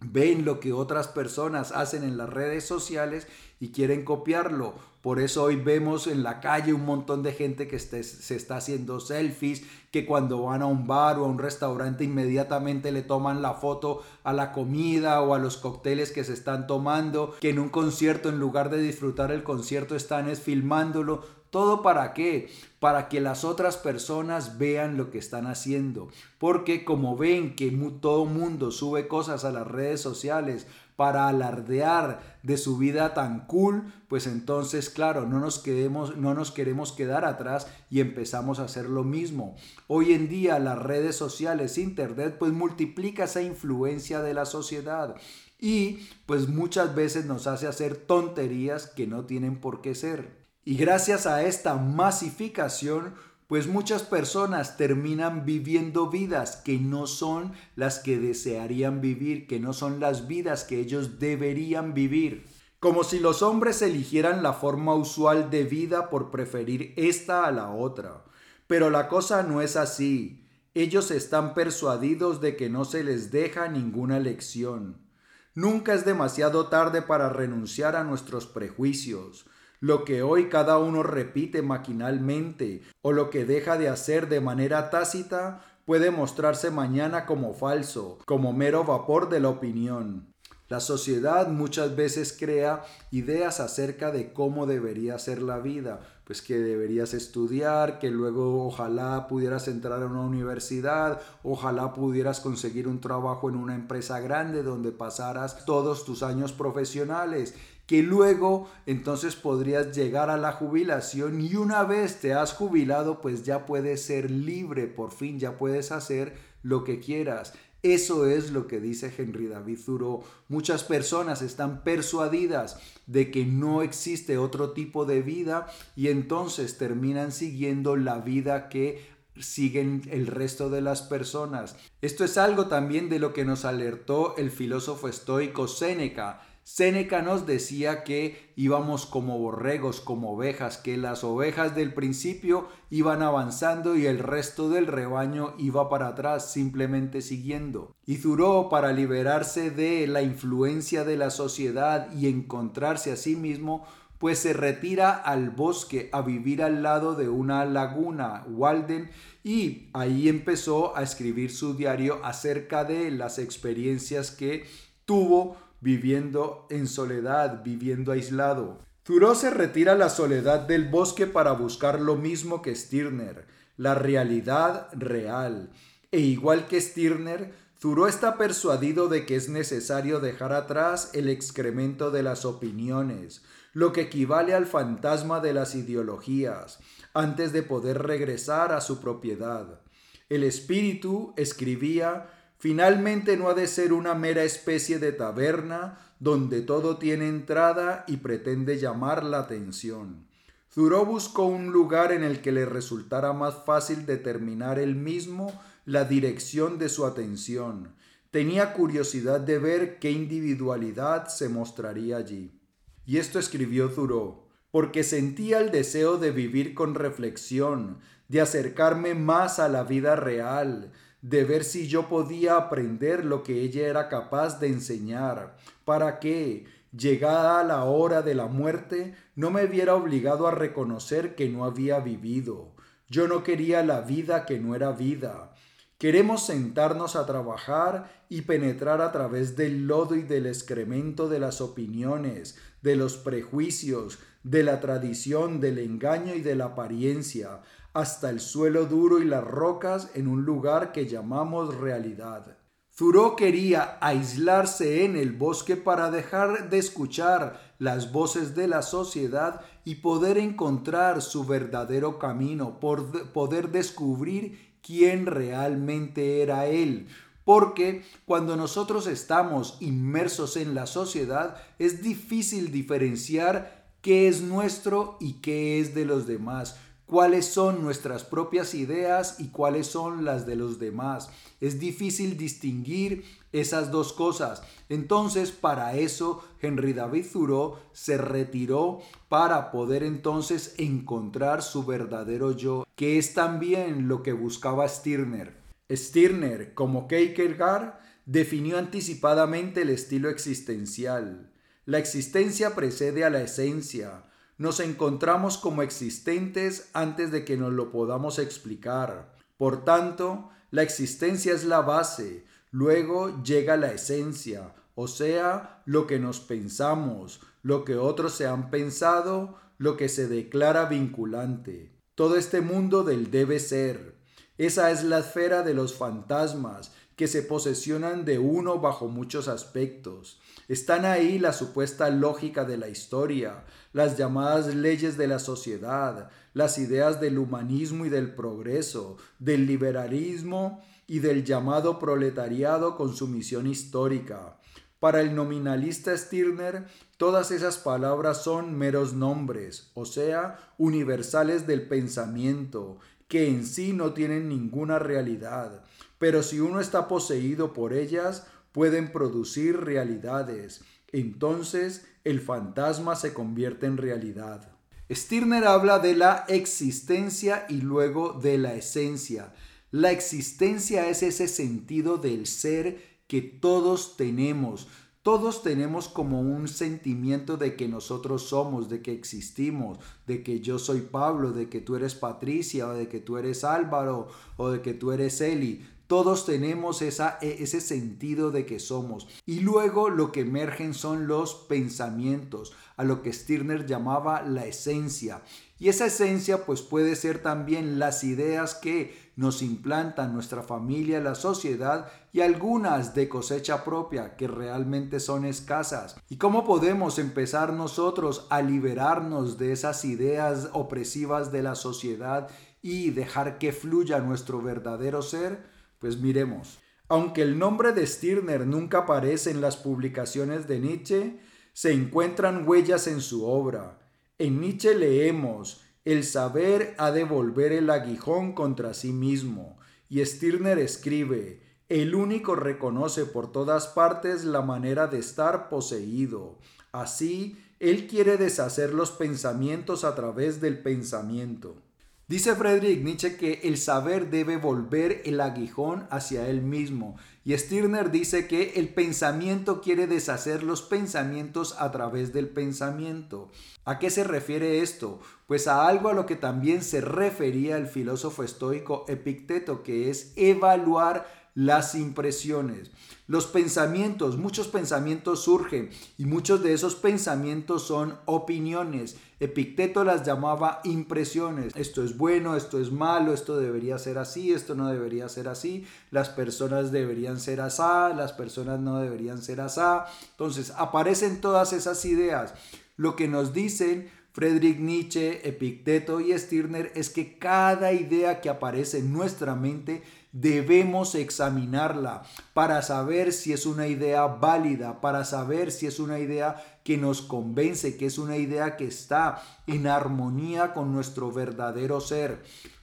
ven 0.00 0.44
lo 0.44 0.60
que 0.60 0.72
otras 0.72 1.08
personas 1.08 1.72
hacen 1.72 2.02
en 2.02 2.16
las 2.16 2.28
redes 2.28 2.66
sociales 2.66 3.26
y 3.60 3.70
quieren 3.70 4.04
copiarlo. 4.04 4.74
Por 5.06 5.20
eso 5.20 5.44
hoy 5.44 5.54
vemos 5.54 6.08
en 6.08 6.24
la 6.24 6.40
calle 6.40 6.72
un 6.72 6.84
montón 6.84 7.22
de 7.22 7.32
gente 7.32 7.68
que 7.68 7.78
se 7.78 8.34
está 8.34 8.56
haciendo 8.56 8.98
selfies, 8.98 9.62
que 9.92 10.04
cuando 10.04 10.42
van 10.42 10.62
a 10.62 10.66
un 10.66 10.88
bar 10.88 11.18
o 11.18 11.24
a 11.24 11.28
un 11.28 11.38
restaurante 11.38 12.02
inmediatamente 12.02 12.90
le 12.90 13.02
toman 13.02 13.40
la 13.40 13.54
foto 13.54 14.02
a 14.24 14.32
la 14.32 14.50
comida 14.50 15.22
o 15.22 15.32
a 15.32 15.38
los 15.38 15.58
cócteles 15.58 16.10
que 16.10 16.24
se 16.24 16.32
están 16.32 16.66
tomando, 16.66 17.36
que 17.40 17.50
en 17.50 17.60
un 17.60 17.68
concierto 17.68 18.28
en 18.28 18.40
lugar 18.40 18.68
de 18.68 18.82
disfrutar 18.82 19.30
el 19.30 19.44
concierto 19.44 19.94
están 19.94 20.28
es 20.28 20.40
filmándolo. 20.40 21.22
¿Todo 21.50 21.80
para 21.80 22.12
qué? 22.12 22.50
Para 22.80 23.08
que 23.08 23.20
las 23.20 23.44
otras 23.44 23.76
personas 23.76 24.58
vean 24.58 24.96
lo 24.96 25.10
que 25.10 25.18
están 25.18 25.46
haciendo. 25.46 26.08
Porque 26.38 26.84
como 26.84 27.16
ven 27.16 27.54
que 27.54 27.70
todo 28.00 28.24
mundo 28.24 28.72
sube 28.72 29.06
cosas 29.06 29.44
a 29.44 29.52
las 29.52 29.66
redes 29.66 30.00
sociales, 30.00 30.66
para 30.96 31.28
alardear 31.28 32.38
de 32.42 32.56
su 32.56 32.78
vida 32.78 33.14
tan 33.14 33.46
cool, 33.46 33.92
pues 34.08 34.26
entonces, 34.26 34.90
claro, 34.90 35.26
no 35.26 35.38
nos, 35.38 35.58
quedemos, 35.58 36.16
no 36.16 36.34
nos 36.34 36.50
queremos 36.50 36.92
quedar 36.92 37.24
atrás 37.24 37.66
y 37.90 38.00
empezamos 38.00 38.58
a 38.58 38.64
hacer 38.64 38.86
lo 38.86 39.04
mismo. 39.04 39.56
Hoy 39.86 40.14
en 40.14 40.28
día 40.28 40.58
las 40.58 40.78
redes 40.78 41.16
sociales, 41.16 41.78
internet, 41.78 42.36
pues 42.38 42.52
multiplica 42.52 43.24
esa 43.24 43.42
influencia 43.42 44.22
de 44.22 44.34
la 44.34 44.46
sociedad 44.46 45.16
y 45.58 46.08
pues 46.26 46.48
muchas 46.48 46.94
veces 46.94 47.26
nos 47.26 47.46
hace 47.46 47.66
hacer 47.66 47.96
tonterías 47.96 48.86
que 48.86 49.06
no 49.06 49.24
tienen 49.24 49.60
por 49.60 49.80
qué 49.80 49.94
ser. 49.94 50.46
Y 50.64 50.76
gracias 50.76 51.26
a 51.26 51.42
esta 51.44 51.76
masificación, 51.76 53.14
pues 53.46 53.68
muchas 53.68 54.02
personas 54.02 54.76
terminan 54.76 55.44
viviendo 55.44 56.10
vidas 56.10 56.56
que 56.56 56.78
no 56.78 57.06
son 57.06 57.52
las 57.76 58.00
que 58.00 58.18
desearían 58.18 59.00
vivir, 59.00 59.46
que 59.46 59.60
no 59.60 59.72
son 59.72 60.00
las 60.00 60.26
vidas 60.26 60.64
que 60.64 60.80
ellos 60.80 61.20
deberían 61.20 61.94
vivir. 61.94 62.46
Como 62.80 63.04
si 63.04 63.20
los 63.20 63.42
hombres 63.42 63.82
eligieran 63.82 64.42
la 64.42 64.52
forma 64.52 64.94
usual 64.94 65.48
de 65.48 65.64
vida 65.64 66.10
por 66.10 66.30
preferir 66.30 66.92
esta 66.96 67.46
a 67.46 67.52
la 67.52 67.70
otra. 67.70 68.24
Pero 68.66 68.90
la 68.90 69.08
cosa 69.08 69.44
no 69.44 69.62
es 69.62 69.76
así. 69.76 70.44
Ellos 70.74 71.10
están 71.10 71.54
persuadidos 71.54 72.40
de 72.40 72.56
que 72.56 72.68
no 72.68 72.84
se 72.84 73.04
les 73.04 73.30
deja 73.30 73.68
ninguna 73.68 74.18
lección. 74.18 75.06
Nunca 75.54 75.94
es 75.94 76.04
demasiado 76.04 76.66
tarde 76.66 77.00
para 77.00 77.28
renunciar 77.28 77.96
a 77.96 78.04
nuestros 78.04 78.46
prejuicios 78.46 79.46
lo 79.80 80.04
que 80.04 80.22
hoy 80.22 80.48
cada 80.48 80.78
uno 80.78 81.02
repite 81.02 81.62
maquinalmente 81.62 82.82
o 83.02 83.12
lo 83.12 83.30
que 83.30 83.44
deja 83.44 83.76
de 83.76 83.88
hacer 83.88 84.28
de 84.28 84.40
manera 84.40 84.90
tácita 84.90 85.62
puede 85.84 86.10
mostrarse 86.10 86.70
mañana 86.70 87.26
como 87.26 87.54
falso, 87.54 88.18
como 88.24 88.52
mero 88.52 88.84
vapor 88.84 89.28
de 89.28 89.40
la 89.40 89.50
opinión. 89.50 90.34
La 90.68 90.80
sociedad 90.80 91.46
muchas 91.46 91.94
veces 91.94 92.36
crea 92.36 92.82
ideas 93.12 93.60
acerca 93.60 94.10
de 94.10 94.32
cómo 94.32 94.66
debería 94.66 95.16
ser 95.20 95.40
la 95.40 95.60
vida, 95.60 96.00
pues 96.24 96.42
que 96.42 96.58
deberías 96.58 97.14
estudiar, 97.14 98.00
que 98.00 98.10
luego 98.10 98.66
ojalá 98.66 99.28
pudieras 99.28 99.68
entrar 99.68 100.02
a 100.02 100.06
una 100.06 100.22
universidad, 100.22 101.20
ojalá 101.44 101.92
pudieras 101.92 102.40
conseguir 102.40 102.88
un 102.88 103.00
trabajo 103.00 103.48
en 103.48 103.54
una 103.54 103.76
empresa 103.76 104.18
grande 104.18 104.64
donde 104.64 104.90
pasaras 104.90 105.64
todos 105.66 106.04
tus 106.04 106.24
años 106.24 106.52
profesionales 106.52 107.54
que 107.86 108.02
luego 108.02 108.68
entonces 108.84 109.36
podrías 109.36 109.96
llegar 109.96 110.28
a 110.30 110.36
la 110.36 110.52
jubilación 110.52 111.40
y 111.40 111.54
una 111.54 111.84
vez 111.84 112.20
te 112.20 112.34
has 112.34 112.52
jubilado 112.52 113.20
pues 113.20 113.44
ya 113.44 113.64
puedes 113.64 114.02
ser 114.02 114.30
libre, 114.30 114.86
por 114.86 115.12
fin 115.12 115.38
ya 115.38 115.56
puedes 115.56 115.92
hacer 115.92 116.36
lo 116.62 116.84
que 116.84 117.00
quieras. 117.00 117.54
Eso 117.82 118.26
es 118.26 118.50
lo 118.50 118.66
que 118.66 118.80
dice 118.80 119.14
Henry 119.16 119.46
David 119.46 119.78
Thoreau. 119.84 120.24
Muchas 120.48 120.82
personas 120.82 121.40
están 121.40 121.84
persuadidas 121.84 122.80
de 123.06 123.30
que 123.30 123.46
no 123.46 123.82
existe 123.82 124.38
otro 124.38 124.72
tipo 124.72 125.04
de 125.04 125.22
vida 125.22 125.68
y 125.94 126.08
entonces 126.08 126.78
terminan 126.78 127.30
siguiendo 127.30 127.94
la 127.94 128.18
vida 128.18 128.68
que 128.68 129.14
siguen 129.38 130.02
el 130.10 130.26
resto 130.26 130.70
de 130.70 130.80
las 130.80 131.02
personas. 131.02 131.76
Esto 132.00 132.24
es 132.24 132.38
algo 132.38 132.66
también 132.66 133.08
de 133.08 133.20
lo 133.20 133.32
que 133.32 133.44
nos 133.44 133.64
alertó 133.64 134.36
el 134.36 134.50
filósofo 134.50 135.06
estoico 135.06 135.68
Séneca 135.68 136.40
Séneca 136.68 137.22
nos 137.22 137.46
decía 137.46 138.02
que 138.02 138.52
íbamos 138.56 139.06
como 139.06 139.38
borregos, 139.38 140.00
como 140.00 140.32
ovejas, 140.32 140.78
que 140.78 140.96
las 140.96 141.22
ovejas 141.22 141.76
del 141.76 141.94
principio 141.94 142.66
iban 142.90 143.22
avanzando 143.22 143.94
y 143.96 144.06
el 144.06 144.18
resto 144.18 144.68
del 144.68 144.88
rebaño 144.88 145.54
iba 145.58 145.88
para 145.88 146.08
atrás, 146.08 146.50
simplemente 146.50 147.22
siguiendo. 147.22 147.94
Y 148.04 148.16
Zuró, 148.16 148.68
para 148.68 148.92
liberarse 148.92 149.70
de 149.70 150.08
la 150.08 150.22
influencia 150.22 151.04
de 151.04 151.16
la 151.16 151.30
sociedad 151.30 152.12
y 152.12 152.26
encontrarse 152.26 153.12
a 153.12 153.16
sí 153.16 153.36
mismo, 153.36 153.86
pues 154.18 154.40
se 154.40 154.52
retira 154.52 155.12
al 155.12 155.50
bosque 155.50 156.10
a 156.12 156.22
vivir 156.22 156.64
al 156.64 156.82
lado 156.82 157.14
de 157.14 157.28
una 157.28 157.64
laguna, 157.64 158.44
Walden, 158.48 159.08
y 159.44 159.88
ahí 159.92 160.28
empezó 160.28 160.96
a 160.96 161.04
escribir 161.04 161.52
su 161.52 161.74
diario 161.74 162.18
acerca 162.24 162.82
de 162.82 163.12
las 163.12 163.38
experiencias 163.38 164.32
que 164.32 164.64
tuvo 165.04 165.56
viviendo 165.80 166.66
en 166.70 166.86
soledad, 166.86 167.62
viviendo 167.62 168.12
aislado. 168.12 168.80
Thoreau 169.02 169.34
se 169.34 169.50
retira 169.50 169.92
a 169.92 169.96
la 169.96 170.08
soledad 170.08 170.60
del 170.60 170.88
bosque 170.88 171.26
para 171.26 171.52
buscar 171.52 172.00
lo 172.00 172.16
mismo 172.16 172.60
que 172.60 172.74
Stirner, 172.74 173.46
la 173.76 173.94
realidad 173.94 174.88
real. 174.92 175.70
E 176.10 176.20
igual 176.20 176.66
que 176.66 176.80
Stirner, 176.80 177.52
Thoreau 177.78 178.06
está 178.06 178.36
persuadido 178.36 179.08
de 179.08 179.26
que 179.26 179.36
es 179.36 179.48
necesario 179.48 180.18
dejar 180.18 180.52
atrás 180.52 181.10
el 181.12 181.28
excremento 181.28 182.10
de 182.10 182.22
las 182.22 182.44
opiniones, 182.44 183.44
lo 183.74 183.92
que 183.92 184.00
equivale 184.00 184.54
al 184.54 184.66
fantasma 184.66 185.40
de 185.40 185.52
las 185.52 185.74
ideologías, 185.74 186.80
antes 187.12 187.52
de 187.52 187.62
poder 187.62 188.02
regresar 188.02 188.72
a 188.72 188.80
su 188.80 189.00
propiedad. 189.00 189.80
El 190.28 190.42
espíritu, 190.42 191.32
escribía, 191.36 192.26
finalmente 192.58 193.36
no 193.36 193.48
ha 193.48 193.54
de 193.54 193.66
ser 193.66 193.92
una 193.92 194.14
mera 194.14 194.44
especie 194.44 194.98
de 194.98 195.12
taberna 195.12 195.98
donde 196.18 196.62
todo 196.62 196.96
tiene 196.96 197.28
entrada 197.28 198.04
y 198.06 198.18
pretende 198.18 198.78
llamar 198.78 199.24
la 199.24 199.40
atención. 199.40 200.26
Thoreau 200.74 201.06
buscó 201.06 201.44
un 201.44 201.72
lugar 201.72 202.12
en 202.12 202.22
el 202.22 202.42
que 202.42 202.52
le 202.52 202.66
resultara 202.66 203.32
más 203.32 203.64
fácil 203.64 204.04
determinar 204.04 204.78
él 204.78 204.94
mismo 204.94 205.52
la 205.86 206.04
dirección 206.04 206.78
de 206.78 206.88
su 206.88 207.06
atención. 207.06 207.94
Tenía 208.30 208.74
curiosidad 208.74 209.40
de 209.40 209.58
ver 209.58 209.98
qué 209.98 210.10
individualidad 210.10 211.28
se 211.28 211.48
mostraría 211.48 212.18
allí. 212.18 212.60
Y 213.06 213.18
esto 213.18 213.38
escribió 213.38 213.88
Thoreau, 213.88 214.44
porque 214.70 215.04
sentía 215.04 215.60
el 215.60 215.70
deseo 215.70 216.18
de 216.18 216.32
vivir 216.32 216.74
con 216.74 216.94
reflexión, 216.94 218.00
de 218.28 218.42
acercarme 218.42 219.14
más 219.14 219.58
a 219.58 219.68
la 219.68 219.84
vida 219.84 220.16
real, 220.16 220.92
de 221.28 221.42
ver 221.42 221.64
si 221.64 221.88
yo 221.88 222.08
podía 222.08 222.56
aprender 222.56 223.24
lo 223.24 223.42
que 223.42 223.62
ella 223.62 223.88
era 223.88 224.08
capaz 224.08 224.60
de 224.60 224.68
enseñar, 224.68 225.56
para 225.84 226.20
que, 226.20 226.66
llegada 226.96 227.64
la 227.64 227.82
hora 227.82 228.22
de 228.22 228.36
la 228.36 228.46
muerte, 228.46 229.16
no 229.34 229.50
me 229.50 229.66
viera 229.66 229.96
obligado 229.96 230.46
a 230.46 230.52
reconocer 230.52 231.34
que 231.34 231.48
no 231.48 231.64
había 231.64 231.98
vivido. 231.98 232.76
Yo 233.08 233.26
no 233.26 233.42
quería 233.42 233.82
la 233.82 234.02
vida 234.02 234.46
que 234.46 234.60
no 234.60 234.76
era 234.76 234.92
vida, 234.92 235.52
Queremos 235.98 236.44
sentarnos 236.44 237.16
a 237.16 237.24
trabajar 237.24 238.26
y 238.28 238.42
penetrar 238.42 239.00
a 239.00 239.12
través 239.12 239.56
del 239.56 239.86
lodo 239.86 240.14
y 240.14 240.20
del 240.20 240.44
excremento 240.44 241.26
de 241.26 241.38
las 241.38 241.62
opiniones, 241.62 242.58
de 242.82 242.96
los 242.96 243.16
prejuicios, 243.16 244.18
de 244.42 244.62
la 244.62 244.80
tradición, 244.80 245.58
del 245.58 245.78
engaño 245.78 246.34
y 246.34 246.42
de 246.42 246.54
la 246.54 246.66
apariencia, 246.66 247.62
hasta 247.96 248.28
el 248.28 248.40
suelo 248.40 248.84
duro 248.84 249.20
y 249.20 249.24
las 249.24 249.42
rocas 249.42 250.10
en 250.12 250.28
un 250.28 250.44
lugar 250.44 250.92
que 250.92 251.06
llamamos 251.06 251.74
realidad. 251.74 252.58
Thoreau 252.94 253.36
quería 253.36 253.96
aislarse 254.02 255.06
en 255.06 255.16
el 255.16 255.32
bosque 255.32 255.76
para 255.76 256.10
dejar 256.10 256.68
de 256.68 256.76
escuchar 256.76 257.74
las 257.78 258.12
voces 258.12 258.54
de 258.54 258.68
la 258.68 258.82
sociedad 258.82 259.62
y 259.86 259.94
poder 259.96 260.36
encontrar 260.36 261.22
su 261.22 261.46
verdadero 261.46 262.18
camino, 262.18 262.80
por 262.80 263.32
poder 263.32 263.70
descubrir 263.70 264.76
quién 264.82 265.24
realmente 265.24 266.42
era 266.42 266.66
Él. 266.66 267.08
Porque 267.44 268.04
cuando 268.26 268.56
nosotros 268.56 269.06
estamos 269.06 269.78
inmersos 269.80 270.58
en 270.58 270.74
la 270.74 270.86
sociedad 270.86 271.56
es 271.78 272.02
difícil 272.02 272.70
diferenciar 272.70 273.86
qué 274.02 274.28
es 274.28 274.42
nuestro 274.42 275.16
y 275.18 275.40
qué 275.40 275.80
es 275.80 275.94
de 275.94 276.04
los 276.04 276.26
demás 276.26 276.76
cuáles 277.06 277.46
son 277.46 277.82
nuestras 277.82 278.24
propias 278.24 278.74
ideas 278.74 279.36
y 279.38 279.48
cuáles 279.48 279.86
son 279.86 280.24
las 280.24 280.44
de 280.44 280.56
los 280.56 280.78
demás. 280.78 281.30
Es 281.60 281.78
difícil 281.78 282.36
distinguir 282.36 283.24
esas 283.52 283.90
dos 283.90 284.12
cosas. 284.12 284.62
Entonces, 284.88 285.52
para 285.52 285.96
eso, 285.96 286.44
Henry 286.60 286.92
David 286.92 287.26
Thoreau 287.32 287.76
se 287.92 288.18
retiró 288.18 289.00
para 289.28 289.70
poder 289.70 290.02
entonces 290.02 290.74
encontrar 290.78 291.62
su 291.62 291.84
verdadero 291.84 292.52
yo, 292.52 292.84
que 292.96 293.18
es 293.18 293.34
también 293.34 294.08
lo 294.08 294.22
que 294.22 294.32
buscaba 294.32 294.88
Stirner. 294.88 295.54
Stirner, 295.90 296.74
como 296.74 297.06
Kierkegaard, 297.06 297.94
definió 298.26 298.76
anticipadamente 298.76 299.82
el 299.82 299.90
estilo 299.90 300.28
existencial. 300.28 301.52
La 301.84 301.98
existencia 301.98 302.74
precede 302.74 303.24
a 303.24 303.30
la 303.30 303.40
esencia, 303.40 304.24
nos 304.58 304.80
encontramos 304.80 305.58
como 305.58 305.82
existentes 305.82 306.88
antes 306.92 307.30
de 307.30 307.44
que 307.44 307.56
nos 307.56 307.72
lo 307.72 307.90
podamos 307.90 308.38
explicar. 308.38 309.34
Por 309.56 309.84
tanto, 309.84 310.50
la 310.70 310.82
existencia 310.82 311.54
es 311.54 311.64
la 311.64 311.80
base, 311.80 312.44
luego 312.70 313.42
llega 313.42 313.76
la 313.76 313.92
esencia, 313.92 314.74
o 314.94 315.08
sea, 315.08 315.82
lo 315.84 316.06
que 316.06 316.18
nos 316.18 316.40
pensamos, 316.40 317.40
lo 317.62 317.84
que 317.84 317.96
otros 317.96 318.32
se 318.34 318.46
han 318.46 318.70
pensado, 318.70 319.58
lo 319.78 319.96
que 319.96 320.08
se 320.08 320.26
declara 320.26 320.86
vinculante. 320.86 321.92
Todo 322.14 322.36
este 322.36 322.62
mundo 322.62 323.04
del 323.04 323.30
debe 323.30 323.60
ser. 323.60 324.16
Esa 324.56 324.90
es 324.90 325.04
la 325.04 325.18
esfera 325.18 325.62
de 325.62 325.74
los 325.74 325.94
fantasmas 325.94 326.92
que 327.16 327.26
se 327.26 327.42
posesionan 327.42 328.24
de 328.24 328.38
uno 328.38 328.78
bajo 328.78 329.08
muchos 329.08 329.48
aspectos. 329.48 330.38
Están 330.68 331.06
ahí 331.06 331.38
la 331.38 331.54
supuesta 331.54 332.10
lógica 332.10 332.64
de 332.64 332.76
la 332.76 332.88
historia, 332.88 333.64
las 333.92 334.18
llamadas 334.18 334.74
leyes 334.74 335.16
de 335.16 335.26
la 335.26 335.38
sociedad, 335.38 336.30
las 336.52 336.78
ideas 336.78 337.20
del 337.20 337.38
humanismo 337.38 338.04
y 338.04 338.10
del 338.10 338.34
progreso, 338.34 339.16
del 339.38 339.66
liberalismo 339.66 340.82
y 341.06 341.20
del 341.20 341.44
llamado 341.44 341.98
proletariado 341.98 342.96
con 342.96 343.14
su 343.16 343.28
misión 343.28 343.66
histórica. 343.66 344.58
Para 344.98 345.20
el 345.20 345.34
nominalista 345.34 346.16
Stirner, 346.16 346.86
todas 347.16 347.50
esas 347.50 347.78
palabras 347.78 348.42
son 348.42 348.76
meros 348.76 349.14
nombres, 349.14 349.90
o 349.94 350.04
sea, 350.04 350.58
universales 350.78 351.66
del 351.66 351.86
pensamiento, 351.86 352.98
que 353.28 353.48
en 353.48 353.66
sí 353.66 353.92
no 353.92 354.12
tienen 354.12 354.48
ninguna 354.48 354.98
realidad, 354.98 355.84
pero 356.18 356.42
si 356.42 356.60
uno 356.60 356.80
está 356.80 357.08
poseído 357.08 357.72
por 357.72 357.92
ellas, 357.92 358.46
pueden 358.72 359.12
producir 359.12 359.80
realidades. 359.80 360.82
Entonces 361.12 362.06
el 362.24 362.40
fantasma 362.40 363.16
se 363.16 363.32
convierte 363.32 363.86
en 363.86 363.96
realidad. 363.96 364.72
Stirner 365.10 365.64
habla 365.64 366.00
de 366.00 366.16
la 366.16 366.44
existencia 366.48 367.64
y 367.68 367.80
luego 367.80 368.32
de 368.32 368.58
la 368.58 368.74
esencia. 368.74 369.54
La 369.92 370.10
existencia 370.10 371.08
es 371.08 371.22
ese 371.22 371.46
sentido 371.46 372.18
del 372.18 372.46
ser 372.46 373.00
que 373.28 373.40
todos 373.40 374.16
tenemos. 374.16 374.88
Todos 375.22 375.62
tenemos 375.62 376.08
como 376.08 376.40
un 376.40 376.68
sentimiento 376.68 377.56
de 377.56 377.76
que 377.76 377.88
nosotros 377.88 378.42
somos, 378.48 378.88
de 378.88 379.00
que 379.00 379.12
existimos, 379.12 379.98
de 380.26 380.42
que 380.42 380.60
yo 380.60 380.78
soy 380.78 381.00
Pablo, 381.00 381.52
de 381.52 381.68
que 381.68 381.80
tú 381.80 381.96
eres 381.96 382.14
Patricia, 382.14 382.88
o 382.88 382.94
de 382.94 383.08
que 383.08 383.20
tú 383.20 383.36
eres 383.36 383.64
Álvaro, 383.64 384.28
o 384.56 384.70
de 384.70 384.82
que 384.82 384.94
tú 384.94 385.12
eres 385.12 385.40
Eli. 385.40 385.84
Todos 386.06 386.46
tenemos 386.46 387.02
e, 387.02 387.08
ese 387.40 387.80
sentido 387.80 388.50
de 388.50 388.64
que 388.64 388.78
somos. 388.78 389.26
Y 389.44 389.60
luego 389.60 390.08
lo 390.08 390.30
que 390.30 390.40
emergen 390.40 390.94
son 390.94 391.26
los 391.26 391.54
pensamientos, 391.54 392.72
a 392.96 393.04
lo 393.04 393.22
que 393.22 393.32
Stirner 393.32 393.86
llamaba 393.86 394.42
la 394.42 394.66
esencia. 394.66 395.42
Y 395.78 395.88
esa 395.88 396.06
esencia 396.06 396.64
pues 396.64 396.80
puede 396.80 397.16
ser 397.16 397.42
también 397.42 397.98
las 397.98 398.24
ideas 398.24 398.74
que 398.74 399.26
nos 399.36 399.60
implantan 399.60 400.32
nuestra 400.32 400.62
familia, 400.62 401.20
la 401.20 401.34
sociedad 401.34 402.10
y 402.32 402.40
algunas 402.40 403.14
de 403.14 403.28
cosecha 403.28 403.84
propia 403.84 404.36
que 404.36 404.48
realmente 404.48 405.20
son 405.20 405.44
escasas. 405.44 406.16
¿Y 406.30 406.36
cómo 406.36 406.64
podemos 406.64 407.18
empezar 407.18 407.74
nosotros 407.74 408.46
a 408.48 408.62
liberarnos 408.62 409.58
de 409.58 409.72
esas 409.72 410.04
ideas 410.06 410.70
opresivas 410.72 411.52
de 411.52 411.62
la 411.62 411.74
sociedad 411.74 412.48
y 412.80 413.10
dejar 413.10 413.58
que 413.58 413.72
fluya 413.72 414.20
nuestro 414.20 414.62
verdadero 414.62 415.20
ser? 415.20 415.75
Pues 416.06 416.20
miremos. 416.20 416.78
Aunque 417.08 417.42
el 417.42 417.58
nombre 417.58 417.90
de 417.90 418.06
Stirner 418.06 418.64
nunca 418.64 418.98
aparece 418.98 419.50
en 419.50 419.60
las 419.60 419.76
publicaciones 419.76 420.68
de 420.68 420.78
Nietzsche, 420.78 421.40
se 421.72 421.90
encuentran 421.90 422.62
huellas 422.64 423.08
en 423.08 423.20
su 423.20 423.44
obra. 423.44 423.98
En 424.38 424.60
Nietzsche 424.60 424.94
leemos, 424.94 425.82
el 426.04 426.22
saber 426.22 426.94
ha 426.98 427.10
de 427.10 427.24
volver 427.24 427.72
el 427.72 427.90
aguijón 427.90 428.52
contra 428.52 428.94
sí 428.94 429.10
mismo, 429.10 429.78
y 430.08 430.24
Stirner 430.24 430.78
escribe, 430.78 431.60
El 431.88 432.14
único 432.14 432.54
reconoce 432.54 433.24
por 433.24 433.50
todas 433.50 433.88
partes 433.88 434.44
la 434.44 434.62
manera 434.62 435.08
de 435.08 435.18
estar 435.18 435.68
poseído. 435.68 436.60
Así, 436.92 437.58
él 437.80 438.06
quiere 438.06 438.36
deshacer 438.36 438.94
los 438.94 439.10
pensamientos 439.10 440.04
a 440.04 440.14
través 440.14 440.60
del 440.60 440.78
pensamiento. 440.78 441.82
Dice 442.28 442.56
Friedrich 442.56 443.04
Nietzsche 443.04 443.36
que 443.36 443.60
el 443.62 443.78
saber 443.78 444.30
debe 444.30 444.56
volver 444.56 445.22
el 445.26 445.40
aguijón 445.40 446.08
hacia 446.10 446.48
él 446.48 446.60
mismo. 446.60 447.16
Y 447.44 447.56
Stirner 447.56 448.10
dice 448.10 448.48
que 448.48 448.72
el 448.74 448.88
pensamiento 448.88 449.80
quiere 449.80 450.08
deshacer 450.08 450.64
los 450.64 450.82
pensamientos 450.82 451.76
a 451.78 451.92
través 451.92 452.32
del 452.32 452.48
pensamiento. 452.48 453.52
¿A 453.84 454.00
qué 454.00 454.10
se 454.10 454.24
refiere 454.24 454.80
esto? 454.80 455.20
Pues 455.46 455.68
a 455.68 455.86
algo 455.86 456.08
a 456.08 456.14
lo 456.14 456.26
que 456.26 456.34
también 456.34 456.82
se 456.82 457.00
refería 457.00 457.76
el 457.76 457.86
filósofo 457.86 458.42
estoico 458.42 459.04
Epicteto, 459.06 459.84
que 459.84 460.10
es 460.10 460.32
evaluar 460.34 461.28
las 461.54 461.94
impresiones. 461.94 462.90
Los 463.28 463.46
pensamientos, 463.46 464.36
muchos 464.36 464.68
pensamientos 464.68 465.42
surgen 465.42 465.90
y 466.16 466.26
muchos 466.26 466.62
de 466.62 466.72
esos 466.72 466.94
pensamientos 466.94 467.82
son 467.82 468.16
opiniones. 468.24 469.16
Epicteto 469.40 470.04
las 470.04 470.24
llamaba 470.24 470.80
impresiones. 470.84 471.74
Esto 471.74 472.04
es 472.04 472.16
bueno, 472.16 472.56
esto 472.56 472.80
es 472.80 472.92
malo, 472.92 473.34
esto 473.34 473.58
debería 473.58 473.98
ser 473.98 474.18
así, 474.18 474.52
esto 474.52 474.76
no 474.76 474.88
debería 474.88 475.28
ser 475.28 475.48
así, 475.48 475.84
las 476.12 476.28
personas 476.28 476.92
deberían 476.92 477.40
ser 477.40 477.60
asá, 477.60 478.10
las 478.10 478.32
personas 478.32 478.78
no 478.78 479.00
deberían 479.00 479.42
ser 479.42 479.60
asá. 479.60 480.06
Entonces 480.30 480.72
aparecen 480.76 481.40
todas 481.40 481.72
esas 481.72 482.04
ideas. 482.04 482.54
Lo 482.96 483.16
que 483.16 483.26
nos 483.26 483.52
dicen 483.52 484.08
Friedrich 484.36 484.78
Nietzsche, 484.78 485.48
Epicteto 485.48 486.20
y 486.20 486.38
Stirner 486.38 486.92
es 486.94 487.08
que 487.08 487.38
cada 487.38 487.94
idea 487.94 488.42
que 488.42 488.50
aparece 488.50 488.98
en 488.98 489.10
nuestra 489.10 489.54
mente 489.54 490.02
debemos 490.40 491.14
examinarla 491.14 492.22
para 492.52 492.82
saber 492.82 493.32
si 493.32 493.54
es 493.54 493.64
una 493.64 493.86
idea 493.86 494.26
válida, 494.26 495.00
para 495.00 495.24
saber 495.24 495.72
si 495.72 495.86
es 495.86 495.98
una 495.98 496.18
idea 496.18 496.80
que 496.84 496.98
nos 496.98 497.22
convence, 497.22 497.96
que 497.96 498.04
es 498.04 498.18
una 498.18 498.36
idea 498.36 498.76
que 498.76 498.86
está 498.86 499.42
en 499.66 499.86
armonía 499.86 500.74
con 500.74 500.92
nuestro 500.92 501.32
verdadero 501.32 502.02
ser. 502.02 502.42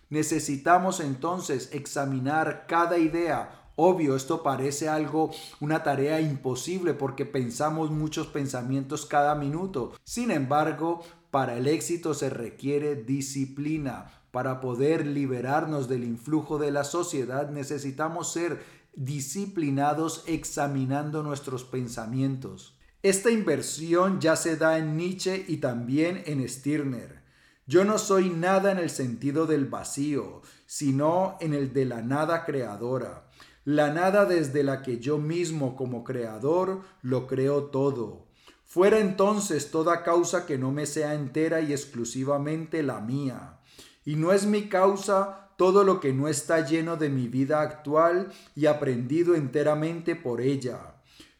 Necesitamos 0.09 0.99
entonces 0.99 1.69
examinar 1.73 2.65
cada 2.67 2.97
idea, 2.97 3.59
Obvio, 3.75 4.15
esto 4.15 4.43
parece 4.43 4.87
algo, 4.87 5.31
una 5.59 5.81
tarea 5.81 6.21
imposible 6.21 6.93
porque 6.93 7.25
pensamos 7.25 7.89
muchos 7.89 8.27
pensamientos 8.27 9.07
cada 9.07 9.33
minuto. 9.33 9.93
Sin 10.03 10.29
embargo, 10.29 11.01
para 11.31 11.57
el 11.57 11.65
éxito 11.65 12.13
se 12.13 12.29
requiere 12.29 12.93
disciplina. 12.93 14.11
Para 14.33 14.61
poder 14.61 15.05
liberarnos 15.05 15.87
del 15.87 16.03
influjo 16.03 16.57
de 16.57 16.71
la 16.71 16.85
sociedad 16.85 17.51
necesitamos 17.51 18.33
ser 18.33 18.63
disciplinados 18.95 20.23
examinando 20.25 21.21
nuestros 21.21 21.63
pensamientos. 21.63 22.75
Esta 23.03 23.29
inversión 23.29 24.19
ya 24.19 24.35
se 24.35 24.57
da 24.57 24.79
en 24.79 24.97
Nietzsche 24.97 25.45
y 25.47 25.57
también 25.57 26.23
en 26.25 26.49
Stirner. 26.49 27.21
Yo 27.67 27.85
no 27.85 27.99
soy 27.99 28.31
nada 28.31 28.71
en 28.71 28.79
el 28.79 28.89
sentido 28.89 29.45
del 29.45 29.65
vacío, 29.65 30.41
sino 30.65 31.37
en 31.39 31.53
el 31.53 31.71
de 31.71 31.85
la 31.85 32.01
nada 32.01 32.43
creadora. 32.43 33.29
La 33.65 33.93
nada 33.93 34.25
desde 34.25 34.63
la 34.63 34.81
que 34.81 34.97
yo 34.97 35.19
mismo 35.19 35.75
como 35.75 36.03
creador 36.03 36.81
lo 37.03 37.27
creo 37.27 37.65
todo. 37.65 38.25
Fuera 38.65 38.97
entonces 38.97 39.69
toda 39.69 40.01
causa 40.01 40.47
que 40.47 40.57
no 40.57 40.71
me 40.71 40.87
sea 40.87 41.13
entera 41.13 41.61
y 41.61 41.71
exclusivamente 41.71 42.81
la 42.81 42.99
mía. 42.99 43.59
Y 44.05 44.15
no 44.15 44.33
es 44.33 44.45
mi 44.45 44.69
causa 44.69 45.51
todo 45.57 45.83
lo 45.83 45.99
que 45.99 46.13
no 46.13 46.27
está 46.27 46.65
lleno 46.65 46.97
de 46.97 47.09
mi 47.09 47.27
vida 47.27 47.61
actual 47.61 48.31
y 48.55 48.65
aprendido 48.65 49.35
enteramente 49.35 50.15
por 50.15 50.41
ella. 50.41 50.95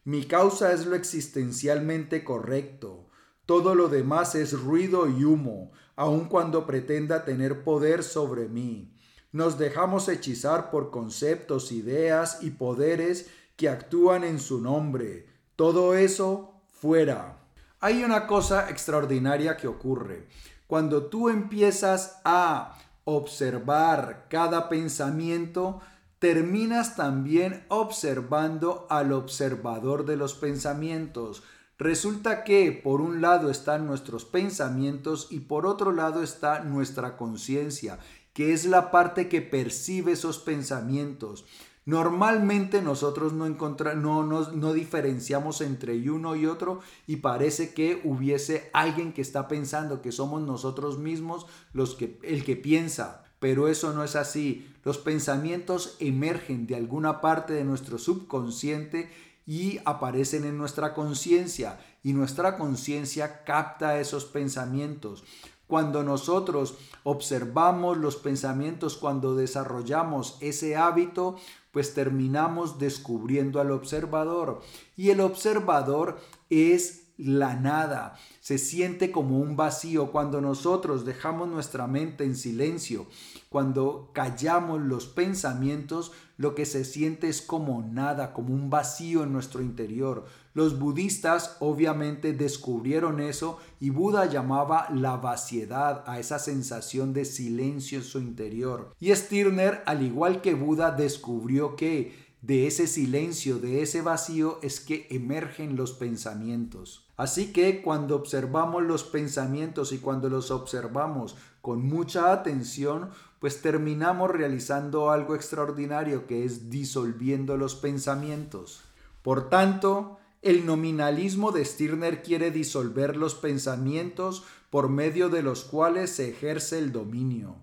Mi 0.06 0.26
causa 0.26 0.74
es 0.74 0.86
lo 0.86 0.96
existencialmente 0.96 2.24
correcto. 2.24 3.10
Todo 3.46 3.76
lo 3.76 3.90
demás 3.90 4.36
es 4.36 4.54
ruido 4.54 5.08
y 5.08 5.24
humo, 5.24 5.72
aun 5.96 6.26
cuando 6.26 6.66
pretenda 6.66 7.26
tener 7.26 7.64
poder 7.64 8.04
sobre 8.04 8.48
mí. 8.48 8.94
Nos 9.32 9.58
dejamos 9.58 10.08
hechizar 10.10 10.70
por 10.72 10.92
conceptos, 10.92 11.72
ideas 11.72 12.40
y 12.42 12.52
poderes 12.52 13.30
que 13.56 13.68
actúan 13.68 14.24
en 14.24 14.40
su 14.40 14.62
nombre. 14.62 15.28
Todo 15.56 15.96
eso 15.96 16.62
fuera. 16.68 17.40
Hay 17.80 18.04
una 18.04 18.28
cosa 18.28 18.70
extraordinaria 18.70 19.58
que 19.58 19.68
ocurre. 19.68 20.28
Cuando 20.74 21.04
tú 21.04 21.30
empiezas 21.30 22.20
a 22.24 22.80
observar 23.04 24.26
cada 24.28 24.70
pensamiento, 24.70 25.82
terminas 26.18 26.96
también 26.96 27.64
observando 27.68 28.88
al 28.90 29.14
observador 29.14 30.04
de 30.04 30.18
los 30.18 30.34
pensamientos. 30.34 31.44
Resulta 31.78 32.44
que 32.44 32.72
por 32.72 33.02
un 33.02 33.22
lado 33.22 33.52
están 33.52 33.86
nuestros 33.86 34.26
pensamientos 34.26 35.28
y 35.30 35.42
por 35.42 35.68
otro 35.68 35.92
lado 35.92 36.24
está 36.24 36.62
nuestra 36.62 37.18
conciencia, 37.18 38.00
que 38.34 38.52
es 38.52 38.66
la 38.66 38.90
parte 38.90 39.30
que 39.30 39.44
percibe 39.44 40.14
esos 40.14 40.40
pensamientos. 40.40 41.46
Normalmente 41.86 42.82
nosotros 42.82 43.34
no, 43.34 43.50
no, 43.50 44.24
no, 44.24 44.74
diferenciamos 44.74 45.60
entre 45.60 46.10
uno 46.10 46.36
y 46.36 46.46
otro 46.46 46.80
y 47.08 47.18
parece 47.18 47.74
que 47.74 48.00
hubiese 48.06 48.70
alguien 48.72 49.12
que 49.12 49.22
está 49.22 49.50
pensando 49.50 50.02
que 50.02 50.14
somos 50.14 50.42
nosotros 50.42 50.98
mismos 50.98 51.46
los 51.74 51.96
que, 51.96 52.20
el 52.24 52.46
que 52.46 52.56
piensa, 52.56 53.26
pero 53.40 53.68
eso 53.68 53.92
no 53.92 54.06
es 54.06 54.16
así. 54.16 54.72
Los 54.86 54.98
pensamientos 54.98 55.98
emergen 56.00 56.68
de 56.68 56.78
alguna 56.78 57.20
parte 57.20 57.52
de 57.52 57.66
nuestro 57.66 57.98
subconsciente 57.98 59.10
y 59.46 59.80
aparecen 59.84 60.46
en 60.46 60.58
nuestra 60.58 60.94
conciencia 60.94 61.80
y 62.02 62.14
nuestra 62.14 62.58
conciencia 62.58 63.44
capta 63.44 64.00
esos 64.00 64.24
pensamientos. 64.24 65.26
Cuando 65.68 66.04
nosotros 66.04 66.76
observamos 67.04 67.98
los 67.98 68.16
pensamientos, 68.16 68.96
cuando 68.96 69.36
desarrollamos 69.36 70.38
ese 70.40 70.76
hábito, 70.76 71.38
pues 71.74 71.96
terminamos 71.96 72.78
descubriendo 72.78 73.60
al 73.60 73.72
observador. 73.72 74.62
Y 74.96 75.10
el 75.10 75.20
observador 75.20 76.20
es 76.52 77.03
la 77.18 77.56
nada, 77.56 78.16
se 78.40 78.58
siente 78.58 79.12
como 79.12 79.40
un 79.40 79.56
vacío 79.56 80.12
cuando 80.12 80.42
nosotros 80.42 81.06
dejamos 81.06 81.48
nuestra 81.48 81.88
mente 81.88 82.24
en 82.24 82.36
silencio, 82.36 83.06
cuando 83.50 84.10
callamos 84.14 84.82
los 84.82 85.06
pensamientos, 85.06 86.12
lo 86.38 86.56
que 86.56 86.66
se 86.66 86.84
siente 86.84 87.30
es 87.30 87.42
como 87.42 87.84
nada, 87.84 88.34
como 88.34 88.54
un 88.54 88.72
vacío 88.72 89.24
en 89.24 89.32
nuestro 89.32 89.62
interior. 89.62 90.26
Los 90.56 90.80
budistas 90.80 91.58
obviamente 91.60 92.34
descubrieron 92.34 93.20
eso 93.20 93.60
y 93.80 93.92
Buda 93.92 94.26
llamaba 94.26 94.88
la 94.92 95.18
vaciedad 95.18 96.04
a 96.08 96.20
esa 96.20 96.40
sensación 96.40 97.14
de 97.14 97.26
silencio 97.26 98.00
en 98.00 98.04
su 98.04 98.20
interior. 98.20 98.94
Y 99.00 99.14
Stirner, 99.16 99.84
al 99.86 100.04
igual 100.04 100.42
que 100.42 100.56
Buda, 100.56 100.92
descubrió 100.92 101.76
que 101.76 102.23
de 102.44 102.68
ese 102.68 102.88
silencio, 102.88 103.58
de 103.58 103.82
ese 103.82 104.02
vacío, 104.02 104.60
es 104.62 104.82
que 104.82 105.08
emergen 105.10 105.78
los 105.78 105.94
pensamientos. 105.94 107.08
Así 107.16 107.54
que 107.54 107.82
cuando 107.82 108.18
observamos 108.18 108.84
los 108.84 109.06
pensamientos 109.06 109.94
y 109.94 110.00
cuando 110.00 110.30
los 110.30 110.52
observamos 110.52 111.38
con 111.62 111.88
mucha 111.88 112.34
atención, 112.34 113.10
pues 113.40 113.62
terminamos 113.62 114.30
realizando 114.30 115.10
algo 115.10 115.36
extraordinario 115.36 116.28
que 116.28 116.44
es 116.44 116.70
disolviendo 116.70 117.56
los 117.56 117.76
pensamientos. 117.76 118.82
Por 119.22 119.50
tanto, 119.50 120.20
el 120.42 120.66
nominalismo 120.66 121.54
de 121.54 121.64
Stirner 121.64 122.24
quiere 122.24 122.52
disolver 122.52 123.16
los 123.16 123.36
pensamientos 123.36 124.44
por 124.70 124.90
medio 124.90 125.30
de 125.30 125.44
los 125.44 125.64
cuales 125.64 126.10
se 126.10 126.30
ejerce 126.30 126.78
el 126.78 126.92
dominio. 126.92 127.56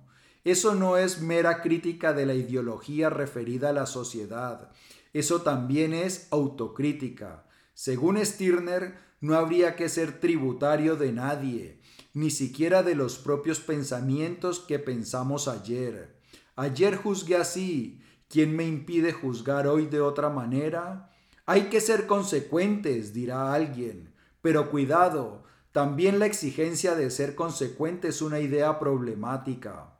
Eso 0.44 0.74
no 0.74 0.96
es 0.96 1.20
mera 1.20 1.61
crítica 1.61 2.12
de 2.12 2.26
la 2.26 2.35
ideología 2.35 3.11
referida 3.11 3.70
a 3.70 3.74
la 3.74 3.87
sociedad, 3.87 4.70
eso 5.12 5.42
también 5.42 5.92
es 5.92 6.29
autocrítica. 6.31 7.44
Según 7.74 8.24
Stirner, 8.24 8.94
no 9.20 9.35
habría 9.35 9.76
que 9.76 9.88
ser 9.88 10.20
tributario 10.20 10.96
de 10.96 11.12
nadie, 11.12 11.81
ni 12.14 12.31
siquiera 12.31 12.83
de 12.83 12.94
los 12.94 13.18
propios 13.18 13.61
pensamientos 13.61 14.61
que 14.61 14.79
pensamos 14.79 15.48
ayer. 15.48 16.16
Ayer 16.57 16.96
juzgué 16.96 17.37
así, 17.37 18.00
¿quién 18.29 18.55
me 18.55 18.66
impide 18.66 19.12
juzgar 19.12 19.66
hoy 19.66 19.87
de 19.87 20.00
otra 20.00 20.31
manera? 20.31 21.11
Hay 21.46 21.64
que 21.64 21.81
ser 21.81 22.07
consecuentes, 22.07 23.12
dirá 23.12 23.53
alguien, 23.53 24.14
pero 24.42 24.70
cuidado, 24.70 25.44
también 25.72 26.18
la 26.18 26.26
exigencia 26.26 26.94
de 26.94 27.11
ser 27.11 27.35
consecuente 27.35 28.09
es 28.09 28.22
una 28.22 28.40
idea 28.40 28.79
problemática. 28.79 29.96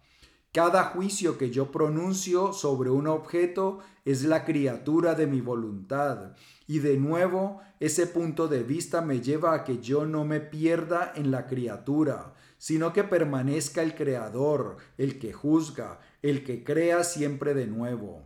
Cada 0.53 0.83
juicio 0.83 1.39
que 1.39 1.51
yo 1.51 1.71
pronuncio 1.71 2.53
sobre 2.53 2.91
un 2.91 3.07
objeto 3.07 3.79
es 4.05 4.25
la 4.25 4.45
criatura 4.45 5.15
de 5.15 5.29
mi 5.29 5.41
voluntad. 5.41 6.33
Y 6.67 6.81
de 6.81 6.97
nuevo, 6.97 7.61
ese 7.79 8.09
punto 8.09 8.49
de 8.49 8.65
vista 8.65 9.01
me 9.01 9.21
lleva 9.21 9.55
a 9.55 9.63
que 9.63 9.79
yo 9.79 10.07
no 10.07 10.25
me 10.25 10.41
pierda 10.41 11.13
en 11.15 11.31
la 11.31 11.47
criatura, 11.47 12.35
sino 12.59 12.93
que 12.93 13.05
permanezca 13.05 13.81
el 13.83 13.95
creador, 13.95 14.79
el 14.99 15.21
que 15.21 15.33
juzga, 15.33 16.01
el 16.21 16.43
que 16.43 16.65
crea 16.65 17.05
siempre 17.05 17.55
de 17.55 17.69
nuevo. 17.69 18.25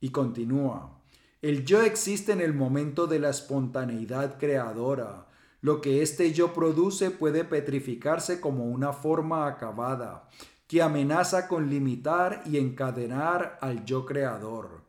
Y 0.00 0.10
continúa. 0.10 1.00
El 1.42 1.64
yo 1.64 1.82
existe 1.82 2.30
en 2.30 2.40
el 2.40 2.54
momento 2.54 3.08
de 3.08 3.18
la 3.18 3.30
espontaneidad 3.30 4.38
creadora. 4.38 5.26
Lo 5.60 5.80
que 5.80 6.02
este 6.02 6.32
yo 6.32 6.52
produce 6.52 7.10
puede 7.10 7.44
petrificarse 7.44 8.40
como 8.40 8.66
una 8.66 8.92
forma 8.92 9.46
acabada, 9.48 10.28
que 10.66 10.82
amenaza 10.82 11.48
con 11.48 11.68
limitar 11.70 12.42
y 12.46 12.58
encadenar 12.58 13.58
al 13.60 13.84
yo 13.84 14.06
creador. 14.06 14.82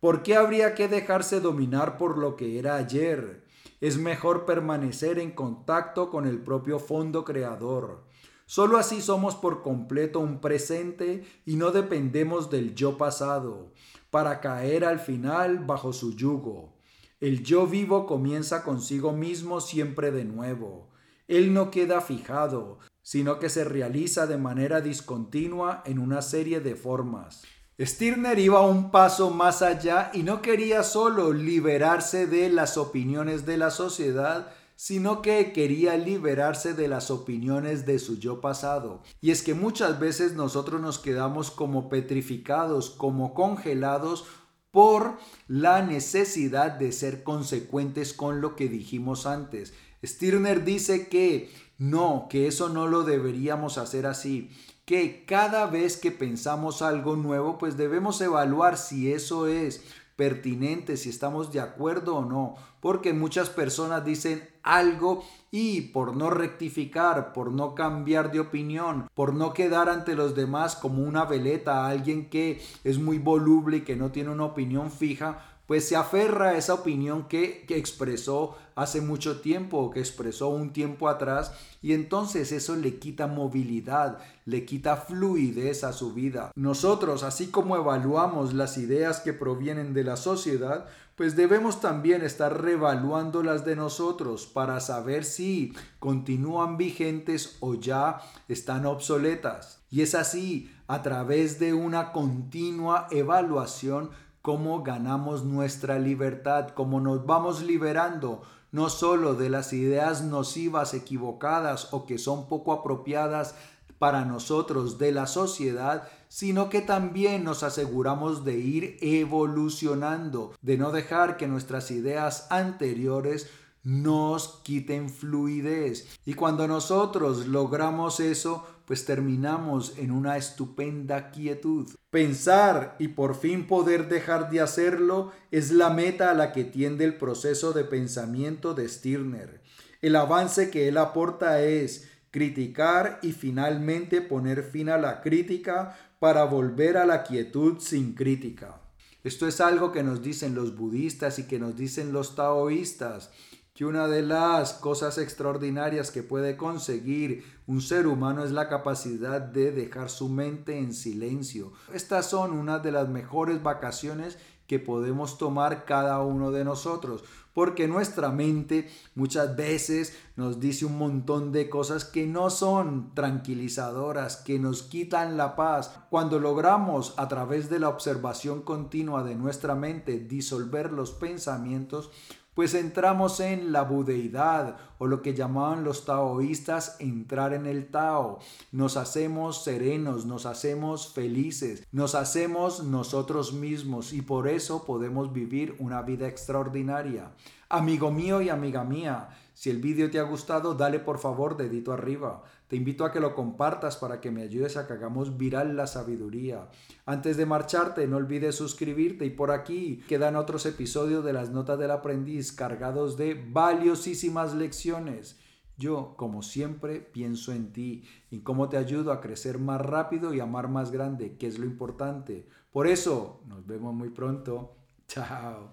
¿Por 0.00 0.22
qué 0.22 0.36
habría 0.36 0.74
que 0.74 0.88
dejarse 0.88 1.40
dominar 1.40 1.96
por 1.96 2.18
lo 2.18 2.36
que 2.36 2.58
era 2.58 2.76
ayer? 2.76 3.44
Es 3.80 3.98
mejor 3.98 4.44
permanecer 4.44 5.18
en 5.18 5.30
contacto 5.30 6.10
con 6.10 6.26
el 6.26 6.40
propio 6.40 6.78
fondo 6.78 7.24
creador. 7.24 8.02
Solo 8.46 8.78
así 8.78 9.00
somos 9.00 9.36
por 9.36 9.62
completo 9.62 10.20
un 10.20 10.40
presente 10.40 11.24
y 11.46 11.56
no 11.56 11.70
dependemos 11.70 12.50
del 12.50 12.74
yo 12.74 12.98
pasado 12.98 13.72
para 14.10 14.40
caer 14.40 14.84
al 14.84 14.98
final 14.98 15.60
bajo 15.60 15.92
su 15.92 16.14
yugo. 16.16 16.74
El 17.20 17.42
yo 17.44 17.66
vivo 17.66 18.04
comienza 18.04 18.62
consigo 18.62 19.12
mismo 19.12 19.60
siempre 19.60 20.10
de 20.10 20.24
nuevo. 20.24 20.90
Él 21.28 21.54
no 21.54 21.70
queda 21.70 22.00
fijado, 22.00 22.78
sino 23.02 23.38
que 23.38 23.48
se 23.48 23.64
realiza 23.64 24.26
de 24.26 24.38
manera 24.38 24.80
discontinua 24.80 25.82
en 25.84 25.98
una 25.98 26.22
serie 26.22 26.60
de 26.60 26.76
formas. 26.76 27.42
Stirner 27.80 28.38
iba 28.38 28.60
un 28.60 28.90
paso 28.90 29.30
más 29.30 29.62
allá 29.62 30.10
y 30.14 30.22
no 30.22 30.42
quería 30.42 30.82
solo 30.82 31.32
liberarse 31.32 32.26
de 32.26 32.48
las 32.48 32.76
opiniones 32.76 33.44
de 33.44 33.56
la 33.56 33.70
sociedad, 33.70 34.52
sino 34.76 35.22
que 35.22 35.52
quería 35.52 35.96
liberarse 35.96 36.74
de 36.74 36.88
las 36.88 37.10
opiniones 37.10 37.86
de 37.86 37.98
su 37.98 38.18
yo 38.18 38.40
pasado. 38.40 39.02
Y 39.20 39.30
es 39.30 39.42
que 39.42 39.54
muchas 39.54 39.98
veces 39.98 40.34
nosotros 40.34 40.80
nos 40.80 40.98
quedamos 40.98 41.50
como 41.50 41.88
petrificados, 41.88 42.90
como 42.90 43.32
congelados 43.32 44.26
por 44.72 45.18
la 45.46 45.82
necesidad 45.82 46.72
de 46.72 46.90
ser 46.90 47.22
consecuentes 47.22 48.14
con 48.14 48.40
lo 48.40 48.56
que 48.56 48.68
dijimos 48.68 49.26
antes. 49.26 49.74
Stirner 50.04 50.64
dice 50.64 51.08
que 51.08 51.52
no, 51.78 52.26
que 52.28 52.48
eso 52.48 52.68
no 52.68 52.88
lo 52.88 53.04
deberíamos 53.04 53.78
hacer 53.78 54.06
así, 54.06 54.50
que 54.84 55.24
cada 55.26 55.66
vez 55.66 55.96
que 55.96 56.10
pensamos 56.10 56.82
algo 56.82 57.16
nuevo, 57.16 57.58
pues 57.58 57.76
debemos 57.76 58.20
evaluar 58.20 58.78
si 58.78 59.12
eso 59.12 59.46
es 59.46 59.82
pertinente, 60.22 60.96
si 60.96 61.08
estamos 61.08 61.50
de 61.50 61.58
acuerdo 61.58 62.14
o 62.14 62.24
no, 62.24 62.54
porque 62.78 63.12
muchas 63.12 63.50
personas 63.50 64.04
dicen 64.04 64.48
algo 64.62 65.24
y 65.50 65.80
por 65.80 66.14
no 66.16 66.30
rectificar, 66.30 67.32
por 67.32 67.50
no 67.50 67.74
cambiar 67.74 68.30
de 68.30 68.38
opinión, 68.38 69.10
por 69.14 69.34
no 69.34 69.52
quedar 69.52 69.88
ante 69.88 70.14
los 70.14 70.36
demás 70.36 70.76
como 70.76 71.02
una 71.02 71.24
veleta, 71.24 71.88
alguien 71.88 72.30
que 72.30 72.62
es 72.84 73.00
muy 73.00 73.18
voluble 73.18 73.78
y 73.78 73.80
que 73.80 73.96
no 73.96 74.12
tiene 74.12 74.30
una 74.30 74.44
opinión 74.44 74.92
fija, 74.92 75.51
pues 75.72 75.88
se 75.88 75.96
aferra 75.96 76.50
a 76.50 76.58
esa 76.58 76.74
opinión 76.74 77.28
que, 77.28 77.64
expresó 77.70 78.58
hace 78.74 79.00
mucho 79.00 79.40
tiempo, 79.40 79.90
que 79.90 80.00
expresó 80.00 80.50
un 80.50 80.74
tiempo 80.74 81.08
atrás, 81.08 81.54
y 81.80 81.94
entonces 81.94 82.52
eso 82.52 82.76
le 82.76 82.98
quita 82.98 83.26
movilidad, 83.26 84.18
le 84.44 84.66
quita 84.66 84.98
fluidez 84.98 85.82
a 85.82 85.94
su 85.94 86.12
vida. 86.12 86.52
Nosotros, 86.56 87.22
así 87.22 87.46
como 87.46 87.76
evaluamos 87.76 88.52
las 88.52 88.76
ideas 88.76 89.20
que 89.20 89.32
provienen 89.32 89.94
de 89.94 90.04
la 90.04 90.18
sociedad, 90.18 90.84
pues 91.16 91.36
debemos 91.36 91.80
también 91.80 92.20
estar 92.20 92.60
revaluando 92.60 93.42
las 93.42 93.64
de 93.64 93.74
nosotros 93.74 94.44
para 94.44 94.78
saber 94.78 95.24
si 95.24 95.72
continúan 95.98 96.76
vigentes 96.76 97.56
o 97.60 97.76
ya 97.76 98.20
están 98.46 98.84
obsoletas. 98.84 99.80
Y 99.90 100.02
es 100.02 100.14
así, 100.14 100.70
a 100.86 101.00
través 101.00 101.58
de 101.58 101.72
una 101.72 102.12
continua 102.12 103.08
evaluación, 103.10 104.10
cómo 104.42 104.82
ganamos 104.82 105.44
nuestra 105.44 105.98
libertad, 105.98 106.68
cómo 106.74 107.00
nos 107.00 107.24
vamos 107.24 107.62
liberando 107.62 108.42
no 108.72 108.88
solo 108.88 109.34
de 109.34 109.50
las 109.50 109.72
ideas 109.72 110.22
nocivas, 110.22 110.94
equivocadas 110.94 111.92
o 111.92 112.06
que 112.06 112.18
son 112.18 112.48
poco 112.48 112.72
apropiadas 112.72 113.54
para 113.98 114.24
nosotros 114.24 114.98
de 114.98 115.12
la 115.12 115.28
sociedad, 115.28 116.08
sino 116.28 116.68
que 116.70 116.80
también 116.80 117.44
nos 117.44 117.62
aseguramos 117.62 118.44
de 118.44 118.58
ir 118.58 118.98
evolucionando, 119.00 120.54
de 120.60 120.76
no 120.76 120.90
dejar 120.90 121.36
que 121.36 121.46
nuestras 121.46 121.90
ideas 121.92 122.48
anteriores 122.50 123.48
nos 123.84 124.60
quiten 124.62 125.10
fluidez. 125.10 126.18
Y 126.24 126.34
cuando 126.34 126.66
nosotros 126.66 127.46
logramos 127.46 128.20
eso, 128.20 128.66
pues 128.86 129.04
terminamos 129.04 129.94
en 129.98 130.10
una 130.10 130.36
estupenda 130.36 131.30
quietud. 131.30 131.88
Pensar 132.10 132.96
y 132.98 133.08
por 133.08 133.34
fin 133.34 133.66
poder 133.66 134.08
dejar 134.08 134.50
de 134.50 134.60
hacerlo 134.60 135.32
es 135.50 135.70
la 135.70 135.90
meta 135.90 136.30
a 136.30 136.34
la 136.34 136.52
que 136.52 136.64
tiende 136.64 137.04
el 137.04 137.16
proceso 137.16 137.72
de 137.72 137.84
pensamiento 137.84 138.74
de 138.74 138.88
Stirner. 138.88 139.62
El 140.00 140.16
avance 140.16 140.70
que 140.70 140.88
él 140.88 140.98
aporta 140.98 141.62
es 141.62 142.08
criticar 142.30 143.20
y 143.22 143.32
finalmente 143.32 144.20
poner 144.20 144.62
fin 144.62 144.88
a 144.88 144.98
la 144.98 145.20
crítica 145.20 145.96
para 146.18 146.44
volver 146.44 146.96
a 146.96 147.06
la 147.06 147.22
quietud 147.22 147.78
sin 147.78 148.14
crítica. 148.14 148.80
Esto 149.24 149.46
es 149.46 149.60
algo 149.60 149.92
que 149.92 150.02
nos 150.02 150.22
dicen 150.22 150.54
los 150.54 150.76
budistas 150.76 151.38
y 151.38 151.44
que 151.44 151.60
nos 151.60 151.76
dicen 151.76 152.12
los 152.12 152.34
taoístas 152.34 153.30
que 153.74 153.86
una 153.86 154.06
de 154.06 154.20
las 154.20 154.74
cosas 154.74 155.16
extraordinarias 155.16 156.10
que 156.10 156.22
puede 156.22 156.58
conseguir 156.58 157.44
un 157.66 157.80
ser 157.80 158.06
humano 158.06 158.44
es 158.44 158.50
la 158.50 158.68
capacidad 158.68 159.40
de 159.40 159.72
dejar 159.72 160.10
su 160.10 160.28
mente 160.28 160.78
en 160.78 160.92
silencio. 160.92 161.72
Estas 161.94 162.28
son 162.28 162.52
una 162.52 162.80
de 162.80 162.92
las 162.92 163.08
mejores 163.08 163.62
vacaciones 163.62 164.36
que 164.66 164.78
podemos 164.78 165.38
tomar 165.38 165.86
cada 165.86 166.20
uno 166.20 166.50
de 166.50 166.64
nosotros, 166.64 167.24
porque 167.54 167.88
nuestra 167.88 168.30
mente 168.30 168.90
muchas 169.14 169.56
veces 169.56 170.16
nos 170.36 170.60
dice 170.60 170.84
un 170.84 170.98
montón 170.98 171.50
de 171.50 171.68
cosas 171.68 172.04
que 172.04 172.26
no 172.26 172.50
son 172.50 173.14
tranquilizadoras, 173.14 174.36
que 174.36 174.58
nos 174.58 174.82
quitan 174.82 175.36
la 175.36 175.56
paz. 175.56 175.98
Cuando 176.10 176.38
logramos 176.40 177.14
a 177.16 177.28
través 177.28 177.68
de 177.68 177.80
la 177.80 177.88
observación 177.88 178.62
continua 178.62 179.22
de 179.22 179.34
nuestra 179.34 179.74
mente 179.74 180.18
disolver 180.18 180.92
los 180.92 181.10
pensamientos, 181.10 182.10
pues 182.54 182.74
entramos 182.74 183.40
en 183.40 183.72
la 183.72 183.82
budeidad 183.82 184.76
o 184.98 185.06
lo 185.06 185.22
que 185.22 185.34
llamaban 185.34 185.84
los 185.84 186.04
taoístas 186.04 186.96
entrar 187.00 187.54
en 187.54 187.66
el 187.66 187.90
Tao. 187.90 188.38
Nos 188.72 188.96
hacemos 188.96 189.64
serenos, 189.64 190.26
nos 190.26 190.44
hacemos 190.44 191.12
felices, 191.12 191.86
nos 191.92 192.14
hacemos 192.14 192.84
nosotros 192.84 193.54
mismos 193.54 194.12
y 194.12 194.20
por 194.20 194.48
eso 194.48 194.84
podemos 194.84 195.32
vivir 195.32 195.76
una 195.78 196.02
vida 196.02 196.28
extraordinaria. 196.28 197.32
Amigo 197.70 198.10
mío 198.10 198.42
y 198.42 198.50
amiga 198.50 198.84
mía, 198.84 199.30
si 199.62 199.70
el 199.70 199.80
vídeo 199.80 200.10
te 200.10 200.18
ha 200.18 200.24
gustado, 200.24 200.74
dale 200.74 200.98
por 200.98 201.20
favor 201.20 201.56
dedito 201.56 201.92
arriba. 201.92 202.42
Te 202.66 202.74
invito 202.74 203.04
a 203.04 203.12
que 203.12 203.20
lo 203.20 203.32
compartas 203.36 203.96
para 203.96 204.20
que 204.20 204.32
me 204.32 204.42
ayudes 204.42 204.76
a 204.76 204.88
que 204.88 204.94
hagamos 204.94 205.38
viral 205.38 205.76
la 205.76 205.86
sabiduría. 205.86 206.68
Antes 207.06 207.36
de 207.36 207.46
marcharte, 207.46 208.08
no 208.08 208.16
olvides 208.16 208.56
suscribirte 208.56 209.24
y 209.24 209.30
por 209.30 209.52
aquí 209.52 210.02
quedan 210.08 210.34
otros 210.34 210.66
episodios 210.66 211.24
de 211.24 211.32
las 211.32 211.50
notas 211.50 211.78
del 211.78 211.92
aprendiz 211.92 212.50
cargados 212.50 213.16
de 213.16 213.40
valiosísimas 213.52 214.52
lecciones. 214.52 215.38
Yo, 215.78 216.16
como 216.16 216.42
siempre, 216.42 216.98
pienso 216.98 217.52
en 217.52 217.72
ti 217.72 218.02
y 218.32 218.40
cómo 218.40 218.68
te 218.68 218.78
ayudo 218.78 219.12
a 219.12 219.20
crecer 219.20 219.60
más 219.60 219.80
rápido 219.80 220.34
y 220.34 220.40
amar 220.40 220.66
más 220.66 220.90
grande, 220.90 221.36
que 221.36 221.46
es 221.46 221.60
lo 221.60 221.66
importante. 221.66 222.48
Por 222.72 222.88
eso, 222.88 223.44
nos 223.46 223.64
vemos 223.64 223.94
muy 223.94 224.08
pronto. 224.08 224.74
Chao. 225.06 225.72